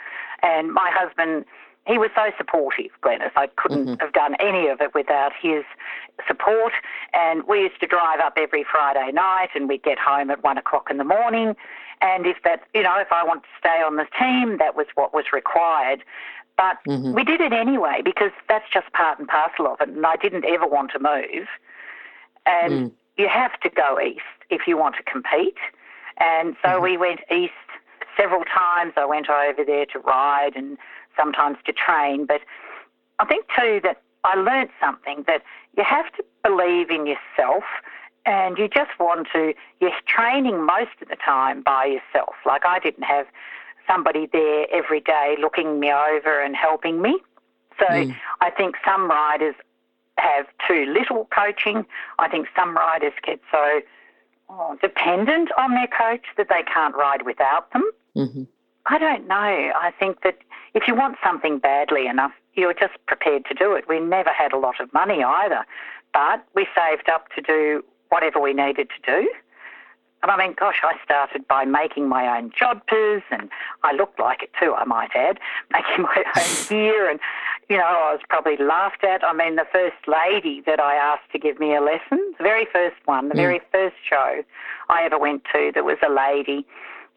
[0.42, 1.44] And my husband,
[1.86, 3.32] he was so supportive, Glenys.
[3.34, 4.00] I couldn't mm-hmm.
[4.00, 5.64] have done any of it without his
[6.28, 6.72] support.
[7.12, 10.58] And we used to drive up every Friday night and we'd get home at one
[10.58, 11.56] o'clock in the morning.
[12.00, 14.86] And if that, you know, if I wanted to stay on the team, that was
[14.94, 16.04] what was required.
[16.56, 17.14] But mm-hmm.
[17.14, 19.88] we did it anyway because that's just part and parcel of it.
[19.88, 21.48] And I didn't ever want to move.
[22.46, 22.92] And mm.
[23.16, 25.58] you have to go east if you want to compete.
[26.18, 26.82] And so mm-hmm.
[26.82, 27.52] we went east
[28.16, 28.92] several times.
[28.96, 30.76] I went over there to ride and
[31.16, 32.26] sometimes to train.
[32.26, 32.40] But
[33.18, 35.42] I think too that I learnt something that
[35.76, 37.64] you have to believe in yourself
[38.24, 42.34] and you just want to, you're training most of the time by yourself.
[42.46, 43.26] Like I didn't have
[43.86, 47.18] somebody there every day looking me over and helping me.
[47.78, 47.86] So
[48.40, 49.54] I think some riders
[50.18, 51.84] have too little coaching.
[52.18, 53.80] I think some riders get so
[54.50, 57.82] oh, dependent on their coach that they can't ride without them.
[58.14, 58.42] hmm
[58.86, 59.36] I don't know.
[59.36, 60.38] I think that
[60.74, 63.84] if you want something badly enough, you're just prepared to do it.
[63.88, 65.64] We never had a lot of money either,
[66.12, 69.32] but we saved up to do whatever we needed to do.
[70.22, 73.50] And I mean, gosh, I started by making my own jodhpurs, and
[73.82, 75.40] I looked like it too, I might add,
[75.72, 77.10] making my own gear.
[77.10, 77.18] And,
[77.68, 79.24] you know, I was probably laughed at.
[79.24, 82.66] I mean, the first lady that I asked to give me a lesson, the very
[82.72, 83.40] first one, the hmm.
[83.40, 84.42] very first show
[84.88, 86.66] I ever went to, there was a lady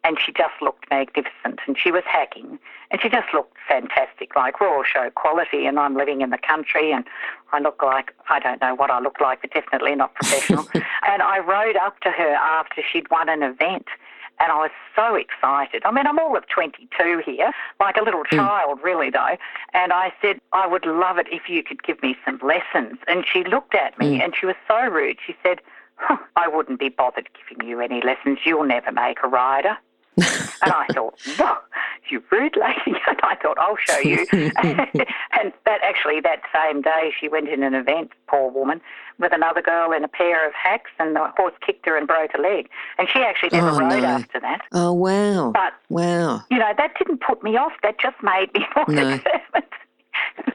[0.05, 2.59] and she just looked magnificent and she was hacking
[2.91, 6.91] and she just looked fantastic like raw show quality and I'm living in the country
[6.91, 7.03] and
[7.51, 11.21] I look like I don't know what I look like but definitely not professional and
[11.21, 13.87] I rode up to her after she'd won an event
[14.39, 15.83] and I was so excited.
[15.85, 18.35] I mean, I'm all of 22 here, like a little hmm.
[18.35, 19.37] child, really, though.
[19.73, 22.97] And I said, I would love it if you could give me some lessons.
[23.07, 24.21] And she looked at me hmm.
[24.21, 25.19] and she was so rude.
[25.25, 25.61] She said,
[25.95, 28.39] huh, I wouldn't be bothered giving you any lessons.
[28.43, 29.77] You'll never make a rider.
[30.17, 31.57] And I thought, whoa,
[32.09, 32.99] you rude lady.
[33.07, 34.25] And I thought, I'll show you.
[34.33, 38.81] and that actually, that same day, she went in an event, poor woman,
[39.19, 42.31] with another girl in a pair of hacks, and the horse kicked her and broke
[42.37, 42.69] a leg.
[42.97, 44.05] And she actually never Oh, rode no.
[44.05, 44.61] after that.
[44.71, 45.51] Oh, wow.
[45.53, 46.41] But, Wow.
[46.49, 47.73] you know, that didn't put me off.
[47.83, 49.17] That just made me more No.
[49.17, 49.71] determined.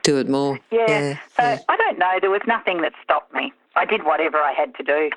[0.03, 0.59] Do it more.
[0.71, 0.87] Yeah.
[0.89, 1.15] Yeah.
[1.37, 1.59] so yeah.
[1.69, 2.19] I don't know.
[2.21, 3.53] There was nothing that stopped me.
[3.77, 5.11] I did whatever I had to do.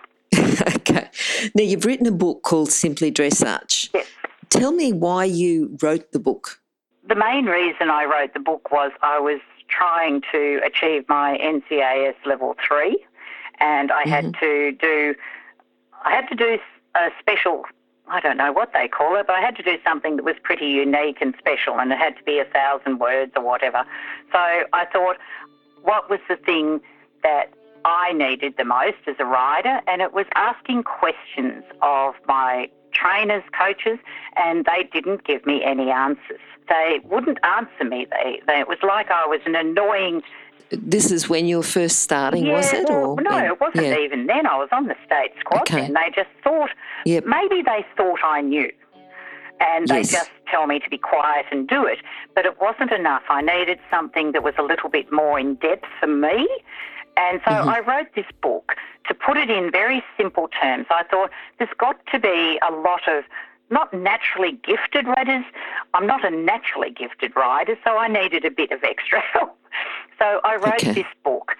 [0.77, 1.09] okay.
[1.55, 3.89] Now, you've written a book called Simply Dressage.
[3.93, 4.07] Yes.
[4.53, 6.61] Tell me why you wrote the book.
[7.07, 12.13] The main reason I wrote the book was I was trying to achieve my NCAS
[12.27, 13.03] level three,
[13.59, 14.45] and I had mm-hmm.
[14.45, 15.15] to do,
[16.05, 16.59] I had to do
[16.93, 17.63] a special.
[18.07, 20.35] I don't know what they call it, but I had to do something that was
[20.43, 23.83] pretty unique and special, and it had to be a thousand words or whatever.
[24.31, 25.17] So I thought,
[25.81, 26.79] what was the thing
[27.23, 27.51] that
[27.85, 29.81] I needed the most as a writer?
[29.87, 33.99] And it was asking questions of my trainers, coaches,
[34.35, 36.39] and they didn't give me any answers.
[36.69, 38.07] They wouldn't answer me.
[38.09, 40.21] They, they it was like I was an annoying
[40.81, 42.89] this is when you were first starting, yeah, was it?
[42.89, 43.97] Well, or no, it wasn't yeah.
[43.99, 44.47] even then.
[44.47, 45.85] I was on the state squad Okay.
[45.85, 46.69] and they just thought,
[47.05, 47.25] Yep.
[47.25, 48.71] maybe they thought I knew.
[49.59, 50.09] And Yes.
[50.11, 51.99] they just tell me to be quiet and do it.
[52.35, 53.23] But it wasn't enough.
[53.29, 56.47] I needed something that was a little bit more in depth for me.
[57.17, 57.69] And so Mm-hmm.
[57.69, 58.73] I wrote this book
[59.07, 60.87] to put it in very simple terms.
[60.89, 63.23] I thought there's got to be a lot of
[63.69, 65.45] not naturally gifted riders.
[65.93, 69.57] I'm not a naturally gifted rider, so I needed a bit of extra help.
[70.19, 70.93] So I wrote Okay.
[70.93, 71.53] this book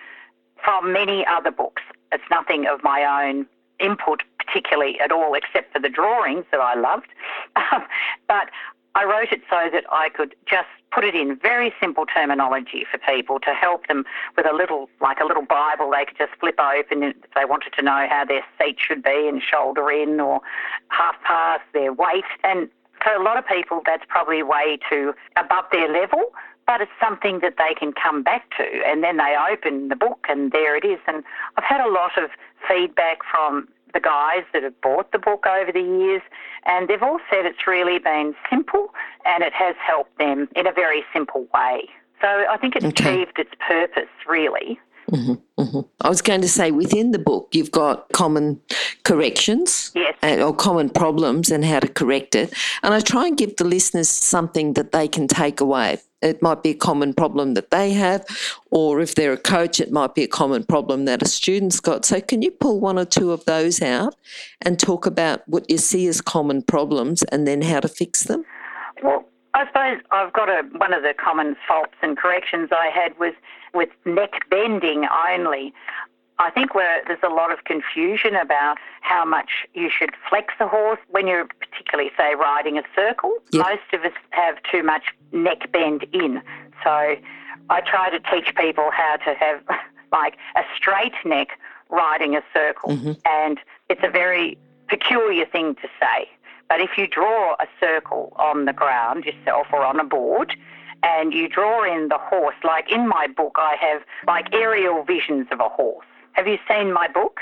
[0.64, 1.82] from many other books.
[2.12, 3.46] It's nothing of my own
[3.80, 7.08] input particularly at all, except for the drawings that I loved.
[7.56, 7.84] Um,
[8.28, 8.50] but
[8.96, 13.00] I wrote it so that I could just put it in very simple terminology for
[13.00, 14.06] people to help them
[14.38, 17.74] with a little, like a little Bible they could just flip open if they wanted
[17.74, 20.42] to know how their seat should be and shoulder in or
[20.90, 22.26] half pass their weight.
[22.44, 22.70] And
[23.04, 26.32] for a lot of people, that's probably way too above their level
[26.66, 28.64] but it's something that they can come back to.
[28.86, 31.00] And then they open the book and there it is.
[31.08, 31.24] And
[31.58, 32.30] I've had a lot of
[32.68, 36.22] feedback from the guys that have bought the book over the years,
[36.66, 38.94] and they've all said it's really been simple
[39.26, 41.90] and it has helped them in a very simple way.
[42.22, 43.14] So I think it's Okay.
[43.22, 44.80] achieved its purpose, really.
[45.12, 45.80] Mm-hmm, mm-hmm.
[46.00, 48.62] I was going to say within the book, you've got common
[49.04, 50.16] corrections Yes.
[50.22, 52.54] and, or common problems and how to correct it.
[52.82, 56.00] And I try and give the listeners something that they can take away.
[56.24, 58.26] It might be a common problem that they have,
[58.72, 62.06] or if they're a coach, it might be a common problem that a student's got.
[62.06, 64.16] So, can you pull one or two of those out
[64.62, 68.46] and talk about what you see as common problems and then how to fix them?
[69.04, 73.18] Well, I suppose I've got a one of the common faults and corrections I had
[73.20, 73.34] was
[73.74, 75.74] with neck bending only.
[76.40, 80.68] I think where there's a lot of confusion about how much you should flex a
[80.68, 83.38] horse when you're particularly say riding a circle.
[83.52, 83.66] Yep.
[83.66, 86.42] Most of us have too much neck bend in.
[86.84, 87.16] So
[87.70, 89.62] I try to teach people how to have
[90.12, 91.50] like a straight neck
[91.90, 93.14] riding a circle mm-hmm.
[93.26, 96.30] and it's a very peculiar thing to say.
[96.68, 100.56] But if you draw a circle on the ground yourself or on a board,
[101.04, 105.48] and you draw in the horse, like in my book, I have like aerial visions
[105.52, 106.06] of a horse.
[106.34, 107.42] Have you seen my book?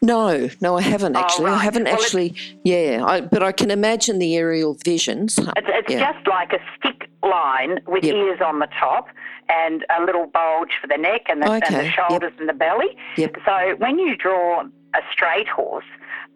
[0.00, 1.46] No, no, I haven't actually.
[1.46, 1.62] I Oh, right.
[1.62, 2.34] haven't Well, actually.
[2.64, 5.38] Yeah, I, but I can imagine the aerial visions.
[5.38, 6.12] It's, it's Yeah.
[6.12, 8.14] just like a stick line with Yep.
[8.14, 9.08] ears on the top
[9.50, 11.92] and a little bulge for the neck and the, and Okay, the yep.
[11.94, 12.96] shoulders and the belly.
[13.16, 13.36] Yep.
[13.44, 15.84] So when you draw a straight horse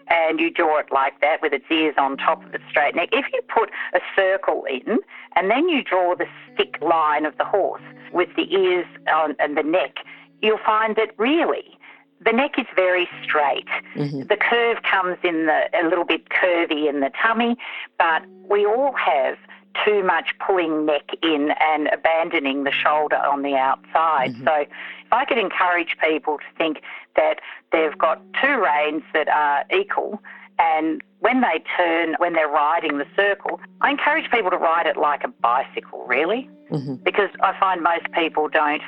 [0.09, 3.09] and you draw it like that with its ears on top of its straight neck,
[3.13, 4.99] if you put a circle in
[5.37, 9.57] and then you draw the stick line of the horse with the ears on, and
[9.57, 9.97] the neck,
[10.43, 11.79] you'll find that really
[12.25, 13.69] the neck is very straight.
[13.97, 14.23] Mm-hmm.
[14.23, 17.57] The curve comes in the a little bit curvy in the tummy,
[17.99, 19.37] but we all have
[19.85, 24.33] too much pulling neck in and abandoning the shoulder on the outside.
[24.33, 24.45] Mm-hmm.
[24.45, 26.83] So if I could encourage people to think
[27.17, 27.41] that
[27.73, 30.21] they've got two reins that are equal
[30.59, 34.97] and when they turn, when they're riding the circle, I encourage people to ride it
[34.97, 36.97] like a bicycle, really, mm-hmm.
[36.97, 38.83] because I find most people don't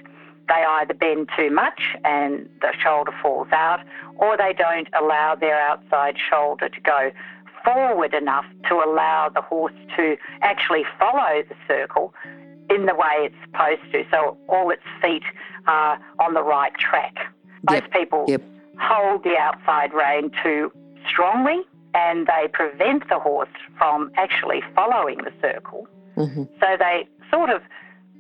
[0.49, 3.81] they either bend too much and the shoulder falls out,
[4.17, 7.11] or they don't allow their outside shoulder to go
[7.65, 12.13] forward enough to allow the horse to actually follow the circle
[12.71, 14.05] in the way it's supposed to.
[14.11, 15.23] So all its feet
[15.67, 17.15] are on the right track.
[17.71, 18.43] Most Yep, people yep.
[18.79, 20.71] hold the outside rein too
[21.09, 21.63] strongly
[21.95, 25.87] and they prevent the horse from actually following the circle.
[26.17, 26.49] Mhm.
[26.61, 27.63] So they sort of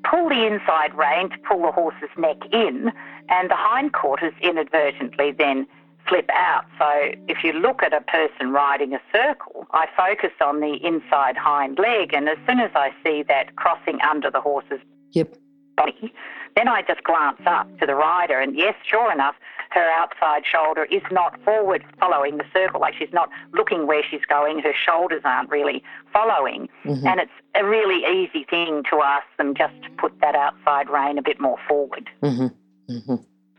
[0.08, 2.92] pull the inside rein to pull the horse's neck in,
[3.28, 5.66] and the hindquarters inadvertently then
[6.08, 6.64] flip out.
[6.78, 6.86] So
[7.28, 11.78] if you look at a person riding a circle, I focus on the inside hind
[11.78, 14.80] leg, and as soon as I see that crossing under the horse's
[15.12, 15.36] Yep.
[15.76, 16.12] body,
[16.56, 19.36] then I just glance up to the rider, and yes, sure enough,
[19.74, 24.24] her outside shoulder is not forward following the circle, like she's not looking where she's
[24.28, 25.82] going, her shoulders aren't really
[26.12, 26.68] following.
[26.84, 31.18] And it's a really easy thing to ask them just to put that outside rein
[31.18, 32.08] a bit more forward.
[32.22, 32.46] hmm
[32.88, 33.16] hmm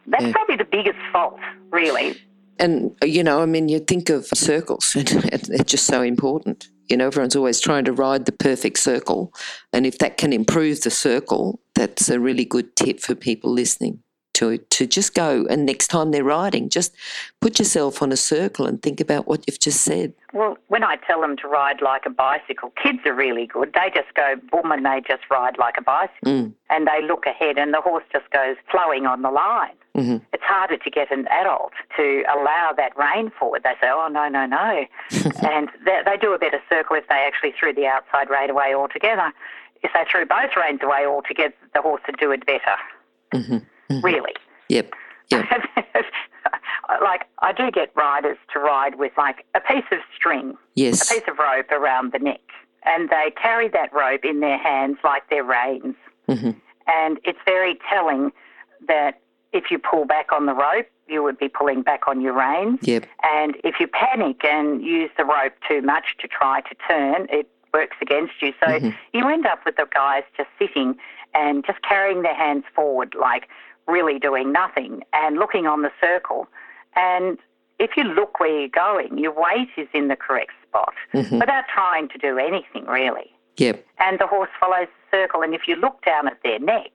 [0.07, 0.31] That's Yeah.
[0.31, 1.39] probably the biggest fault,
[1.71, 2.15] really.
[2.59, 6.69] And, you know, I mean, you think of circles, and they're just so important.
[6.87, 9.33] You know, everyone's always trying to ride the perfect circle.
[9.73, 13.99] And if that can improve the circle, that's a really good tip for people listening
[14.35, 16.95] to, to just go and next time they're riding, just
[17.41, 20.13] put yourself on a circle and think about what you've just said.
[20.33, 23.73] Well, when I tell them to ride like a bicycle, kids are really good.
[23.73, 26.53] They just go boom and they just ride like a bicycle Mm.
[26.69, 29.75] and they look ahead and the horse just goes flowing on the line.
[29.95, 33.61] hmm It's harder to get an adult to allow that rein forward.
[33.63, 34.85] They say, oh, no, no, no.
[35.51, 38.73] and they, they do a better circle if they actually threw the outside rein away
[38.75, 39.31] altogether.
[39.83, 42.75] If they threw both reins away altogether, the horse would do it better,
[43.89, 44.33] hmm really.
[44.69, 44.91] Yep.
[45.31, 45.45] Yep.
[47.01, 50.55] like, I do get riders to ride with like a piece of string
[51.03, 52.41] a piece of rope around the neck,
[52.83, 55.95] and they carry that rope in their hands like they're reins.
[56.27, 56.51] hmm
[56.87, 58.31] And it's very telling
[58.87, 59.19] that
[59.53, 62.79] if you pull back on the rope, you would be pulling back on your reins.
[62.81, 63.05] Yep.
[63.23, 67.47] And if you panic and use the rope too much to try to turn, it
[67.73, 68.53] works against you.
[68.59, 68.95] So Mhm.
[69.13, 70.97] you end up with the guys just sitting
[71.33, 73.47] and just carrying their hands forward, like
[73.87, 76.47] really doing nothing and looking on the circle.
[76.95, 77.37] And
[77.79, 81.65] if you look where you're going, your weight is in the correct spot hmm without
[81.73, 83.31] trying to do anything really.
[83.57, 83.85] Yep.
[83.99, 85.41] And the horse follows the circle.
[85.41, 86.91] And if you look down at their neck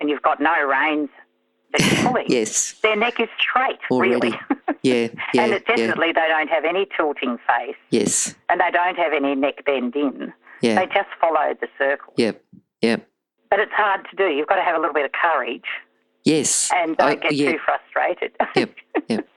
[0.00, 1.10] and you've got no reins
[1.72, 2.72] that you're pulling, Yes.
[2.82, 4.14] their neck is straight, Already.
[4.14, 4.38] really.
[4.82, 5.08] Yeah.
[5.34, 5.42] Yeah.
[5.42, 5.76] and it yeah.
[5.76, 8.34] definitely they don't have any tilting face Yes.
[8.48, 10.32] and they don't have any neck bend in.
[10.62, 10.76] Yeah.
[10.76, 12.14] They just follow the circle.
[12.16, 12.42] Yep.
[12.82, 13.06] Yep.
[13.50, 14.28] But it's hard to do.
[14.34, 15.64] You've got to have a little bit of courage
[16.24, 16.70] Yes.
[16.74, 17.52] and oh, don't I- get yeah.
[17.52, 18.32] too frustrated.
[18.56, 18.74] Yep.
[19.08, 19.28] Yep.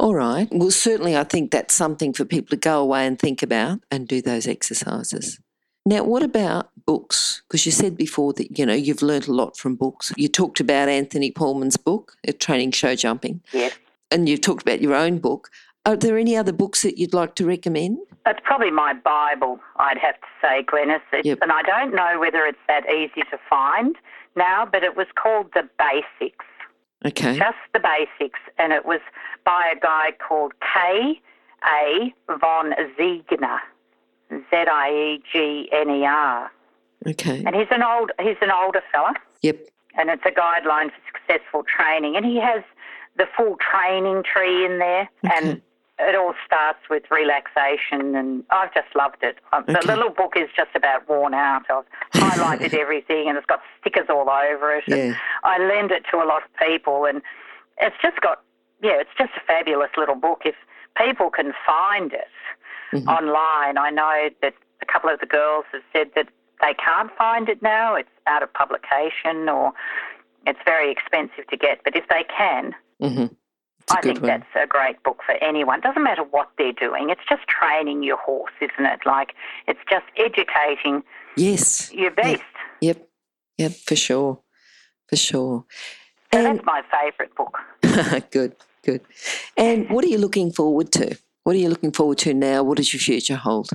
[0.00, 0.48] All right.
[0.52, 4.06] Well, certainly, I think that's something for people to go away and think about and
[4.06, 5.40] do those exercises.
[5.84, 7.42] Now, what about books?
[7.48, 10.12] Because you said before that you know you've learnt a lot from books.
[10.16, 13.72] You talked about Anthony Paalman's book, Training Show Jumping, yes.
[14.10, 15.48] and you've talked about your own book.
[15.86, 17.98] Are there any other books that you'd like to recommend?
[18.26, 21.00] It's probably my Bible, I'd have to say, Glenys.
[21.24, 21.38] Yep.
[21.40, 23.96] And I don't know whether it's that easy to find
[24.36, 26.44] now, but it was called The Basics.
[27.06, 27.38] Okay.
[27.38, 28.98] just the basics, and it was
[29.44, 31.20] by a guy called K.
[31.64, 32.12] A.
[32.40, 33.58] von Ziegner,
[34.30, 36.50] Z I E G N E R,
[37.06, 37.44] Okay.
[37.46, 39.58] and he's an old he's an older fella, Yep.
[39.96, 42.64] and it's a guideline for successful training, and he has
[43.16, 45.62] the full training tree in there, and Okay.
[46.00, 49.38] It all starts with relaxation, and I've just loved it.
[49.52, 51.62] Um, The little book is just about worn out.
[51.70, 51.84] I've
[52.14, 54.84] highlighted everything, and it's got stickers all over it.
[54.86, 55.14] Yeah.
[55.44, 57.20] I lend it to a lot of people, and
[57.80, 58.42] it's just got,
[58.82, 60.42] yeah, it's just a fabulous little book.
[60.44, 60.54] If
[60.96, 62.28] people can find it
[62.92, 63.06] Mhm.
[63.08, 66.28] online, I know that a couple of the girls have said that
[66.62, 67.94] they can't find it now.
[67.94, 69.72] It's out of publication or
[70.46, 71.82] it's very expensive to get.
[71.84, 73.26] But if they can, hmm
[73.88, 74.40] It's a I good think one.
[74.54, 75.80] that's a great book for anyone.
[75.80, 77.08] Doesn't matter what they're doing.
[77.08, 79.00] It's just training your horse, isn't it?
[79.06, 79.32] Like
[79.66, 81.02] it's just educating
[81.36, 81.90] Yes.
[81.92, 82.42] your beast.
[82.82, 83.08] Yep.
[83.56, 83.72] Yep.
[83.86, 84.40] For sure.
[85.08, 85.64] For sure.
[86.32, 87.56] So And that's my favourite book.
[88.30, 88.56] good.
[88.84, 89.00] Good.
[89.56, 91.16] And what are you looking forward to?
[91.44, 92.62] What are you looking forward to now?
[92.62, 93.70] What does your future hold?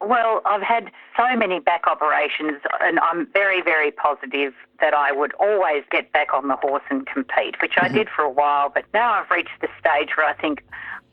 [0.00, 5.32] Well, I've had so many back operations, and I'm very, very positive that I would
[5.34, 7.96] always get back on the horse and compete, which I mm-hmm.
[7.96, 8.70] did for a while.
[8.72, 10.64] But now I've reached the stage where I think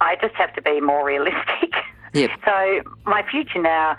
[0.02, 1.74] I just have to be more realistic.
[2.14, 2.30] Yep.
[2.46, 3.98] So, my future now,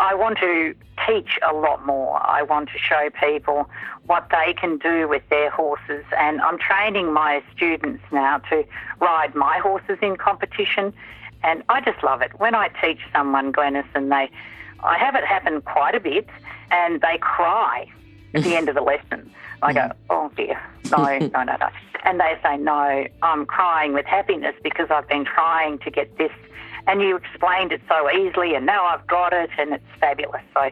[0.00, 0.74] I want to
[1.06, 2.20] teach a lot more.
[2.26, 3.70] I want to show people
[4.06, 8.64] what they can do with their horses, and I'm training my students now to
[9.00, 10.92] ride my horses in competition.
[11.44, 12.38] And I just love it.
[12.38, 14.30] When I teach someone, Glenys, and they,
[14.80, 16.28] I have it happen quite a bit,
[16.70, 17.86] and they cry
[18.34, 19.30] at the end of the lesson.
[19.62, 19.94] I go, mm.
[20.10, 21.68] oh dear, no, no, no, no.
[22.04, 26.32] And they say, no, I'm crying with happiness because I've been trying to get this,
[26.86, 30.42] and you explained it so easily, and now I've got it, and it's fabulous.
[30.54, 30.70] So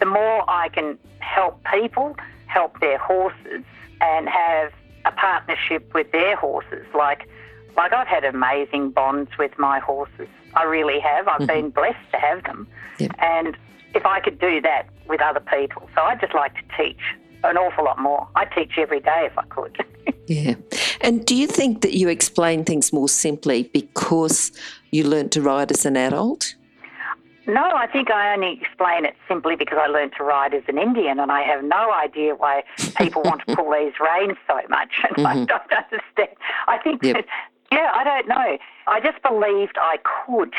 [0.00, 3.62] the more I can help people, help their horses,
[4.00, 4.72] and have
[5.04, 7.28] a partnership with their horses, like
[7.76, 10.28] like I've had amazing bonds with my horses.
[10.54, 11.26] I really have.
[11.28, 12.66] I've been blessed to have them.
[12.98, 13.10] Yep.
[13.18, 13.56] And
[13.94, 17.00] if I could do that with other people, so I'd just like to teach
[17.42, 18.26] an awful lot more.
[18.36, 19.76] I teach every day if I could.
[20.26, 20.54] Yeah.
[21.02, 24.52] And do you think that you explain things more simply because
[24.90, 26.54] you learnt to ride as an adult?
[27.46, 30.78] no, I think I only explain it simply because I learned to ride as an
[30.78, 32.62] Indian, and I have no idea why
[32.96, 35.46] people want to pull these reins so much, and I Mhm.
[35.48, 36.36] don't understand.
[36.68, 37.26] I think Yep.
[37.72, 38.58] Yeah, I don't know.
[38.86, 40.54] I just believed I could.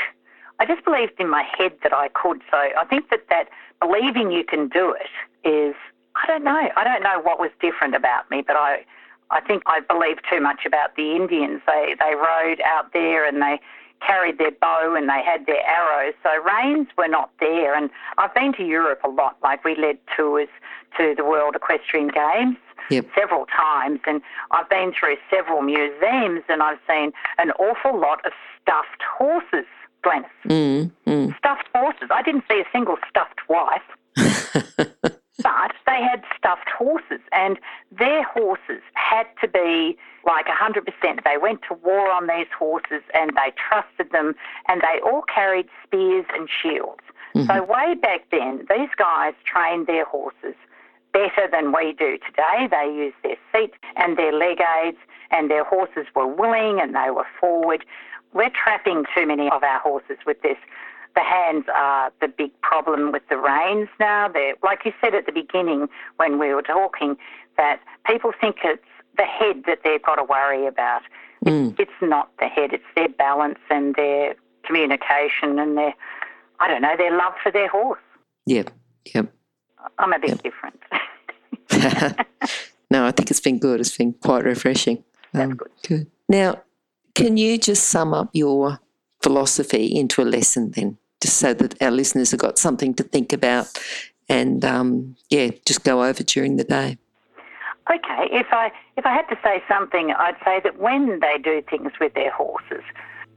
[0.59, 2.41] I just believed in my head that I could.
[2.49, 3.49] So I think that that
[3.81, 5.75] believing you can do it is,
[6.15, 6.69] I don't know.
[6.75, 8.85] I don't know what was different about me, but I,
[9.31, 11.61] I think I believed too much about the Indians.
[11.67, 13.59] They they rode out there and they
[14.01, 16.13] carried their bow and they had their arrows.
[16.23, 17.75] So reins were not there.
[17.75, 19.37] And I've been to Europe a lot.
[19.43, 20.49] Like we led tours
[20.97, 22.57] to the World Equestrian Games
[22.91, 23.07] Yep.
[23.17, 24.21] several times, and
[24.51, 28.31] I've been through several museums and I've seen an awful lot of
[28.61, 29.65] stuffed horses
[30.05, 30.25] Glenys.
[30.47, 31.37] Mm, mm.
[31.37, 32.09] Stuffed horses.
[32.11, 33.81] I didn't see a single stuffed wife.
[35.43, 37.57] but they had stuffed horses, and
[37.91, 41.23] their horses had to be like 100%.
[41.23, 44.35] They went to war on these horses and they trusted them,
[44.67, 47.01] and they all carried spears and shields.
[47.35, 47.47] Mm-hmm.
[47.47, 50.55] So, way back then, these guys trained their horses
[51.11, 52.67] better than we do today.
[52.69, 54.97] They used their feet and their leg aids,
[55.31, 57.85] and their horses were willing and they were forward.
[58.33, 60.57] We're trapping too many of our horses with this
[61.15, 64.27] the hands are the big problem with the reins now.
[64.27, 67.15] They're, like you said at the beginning when we were talking,
[67.57, 68.83] that people think it's
[69.17, 71.01] the head that they've got to worry about.
[71.45, 71.71] Mm.
[71.71, 74.35] It's, it's not the head, it's their balance and their
[74.65, 75.93] communication and their,
[76.59, 77.99] I don't know, their love for their horse.
[78.45, 78.71] Yep,
[79.13, 79.31] yep.
[79.99, 80.43] I'm a bit yep.
[80.43, 80.79] different.
[82.89, 83.79] no, I think it's been good.
[83.79, 85.03] It's been quite refreshing.
[85.33, 85.71] That's um, good.
[85.87, 86.07] Good.
[86.27, 86.63] Now,
[87.13, 88.79] can you just sum up your
[89.21, 90.97] philosophy into a lesson then?
[91.25, 93.67] just so that our listeners have got something to think about
[94.29, 96.97] and um, yeah, just go over during the day.
[97.89, 101.61] Okay, if I if I had to say something, I'd say that when they do
[101.69, 102.83] things with their horses,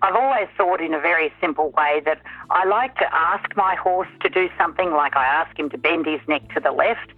[0.00, 4.08] I've always thought in a very simple way that I like to ask my horse
[4.20, 7.10] to do something, like I ask him to bend his neck to the left,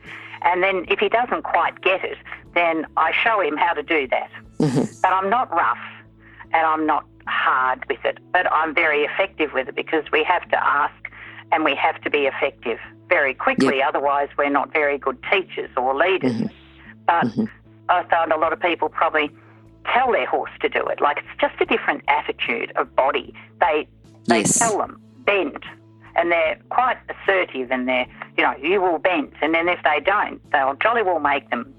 [0.43, 2.19] and then if he doesn't quite get it,
[2.55, 4.31] then I show him how to do that.
[4.59, 4.93] Mm-hmm.
[5.01, 5.79] But I'm not rough,
[6.53, 10.49] and I'm not hard with it, but I'm very effective with it because we have
[10.49, 10.95] to ask
[11.53, 12.79] and we have to be effective
[13.09, 13.79] very quickly.
[13.79, 13.89] Yep.
[13.89, 16.33] Otherwise, we're not very good teachers or leaders.
[16.33, 16.60] Mm-hmm.
[17.11, 17.45] But mm-hmm.
[17.89, 19.31] I found a lot of people probably
[19.93, 21.01] tell their horse to do it.
[21.01, 23.35] Like it's just a different attitude of body.
[23.61, 23.89] They
[24.29, 24.59] they yes.
[24.59, 25.65] tell them bend,
[26.15, 28.07] and they're quite assertive, and they're
[28.39, 31.75] you know you will bend, and then if they don't, they'll jolly well make them.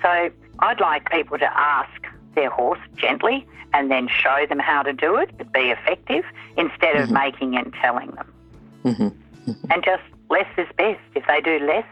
[0.00, 2.06] So I'd like people to ask
[2.36, 6.24] their horse gently and then show them how to do it, be effective,
[6.56, 7.14] instead of mm-hmm.
[7.14, 8.32] making and telling them.
[8.84, 9.50] Mm-hmm.
[9.50, 9.72] Mm-hmm.
[9.72, 11.00] And just less is best.
[11.16, 11.84] If they do less,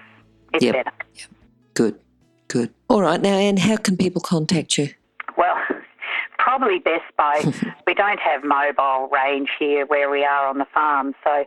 [0.55, 0.75] it's yep.
[0.77, 0.93] better.
[1.15, 1.29] Yep.
[1.75, 2.01] Good,
[2.49, 2.73] good.
[2.89, 4.91] All right, now, Anne, how can people contact you?
[5.37, 5.57] Well,
[6.39, 7.43] probably best by,
[7.87, 11.45] we don't have mobile range here where we are on the farm, so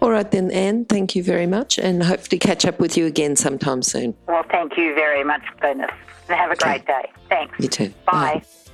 [0.00, 3.36] All right, then, Anne, thank you very much, and hopefully catch up with you again
[3.36, 4.14] sometime soon.
[4.28, 5.90] Well, thank you very much, Glenys,
[6.28, 6.64] and have a okay.
[6.64, 7.10] great day.
[7.28, 7.58] Thanks.
[7.58, 7.88] You too.
[8.06, 8.42] Bye.
[8.42, 8.42] Bye.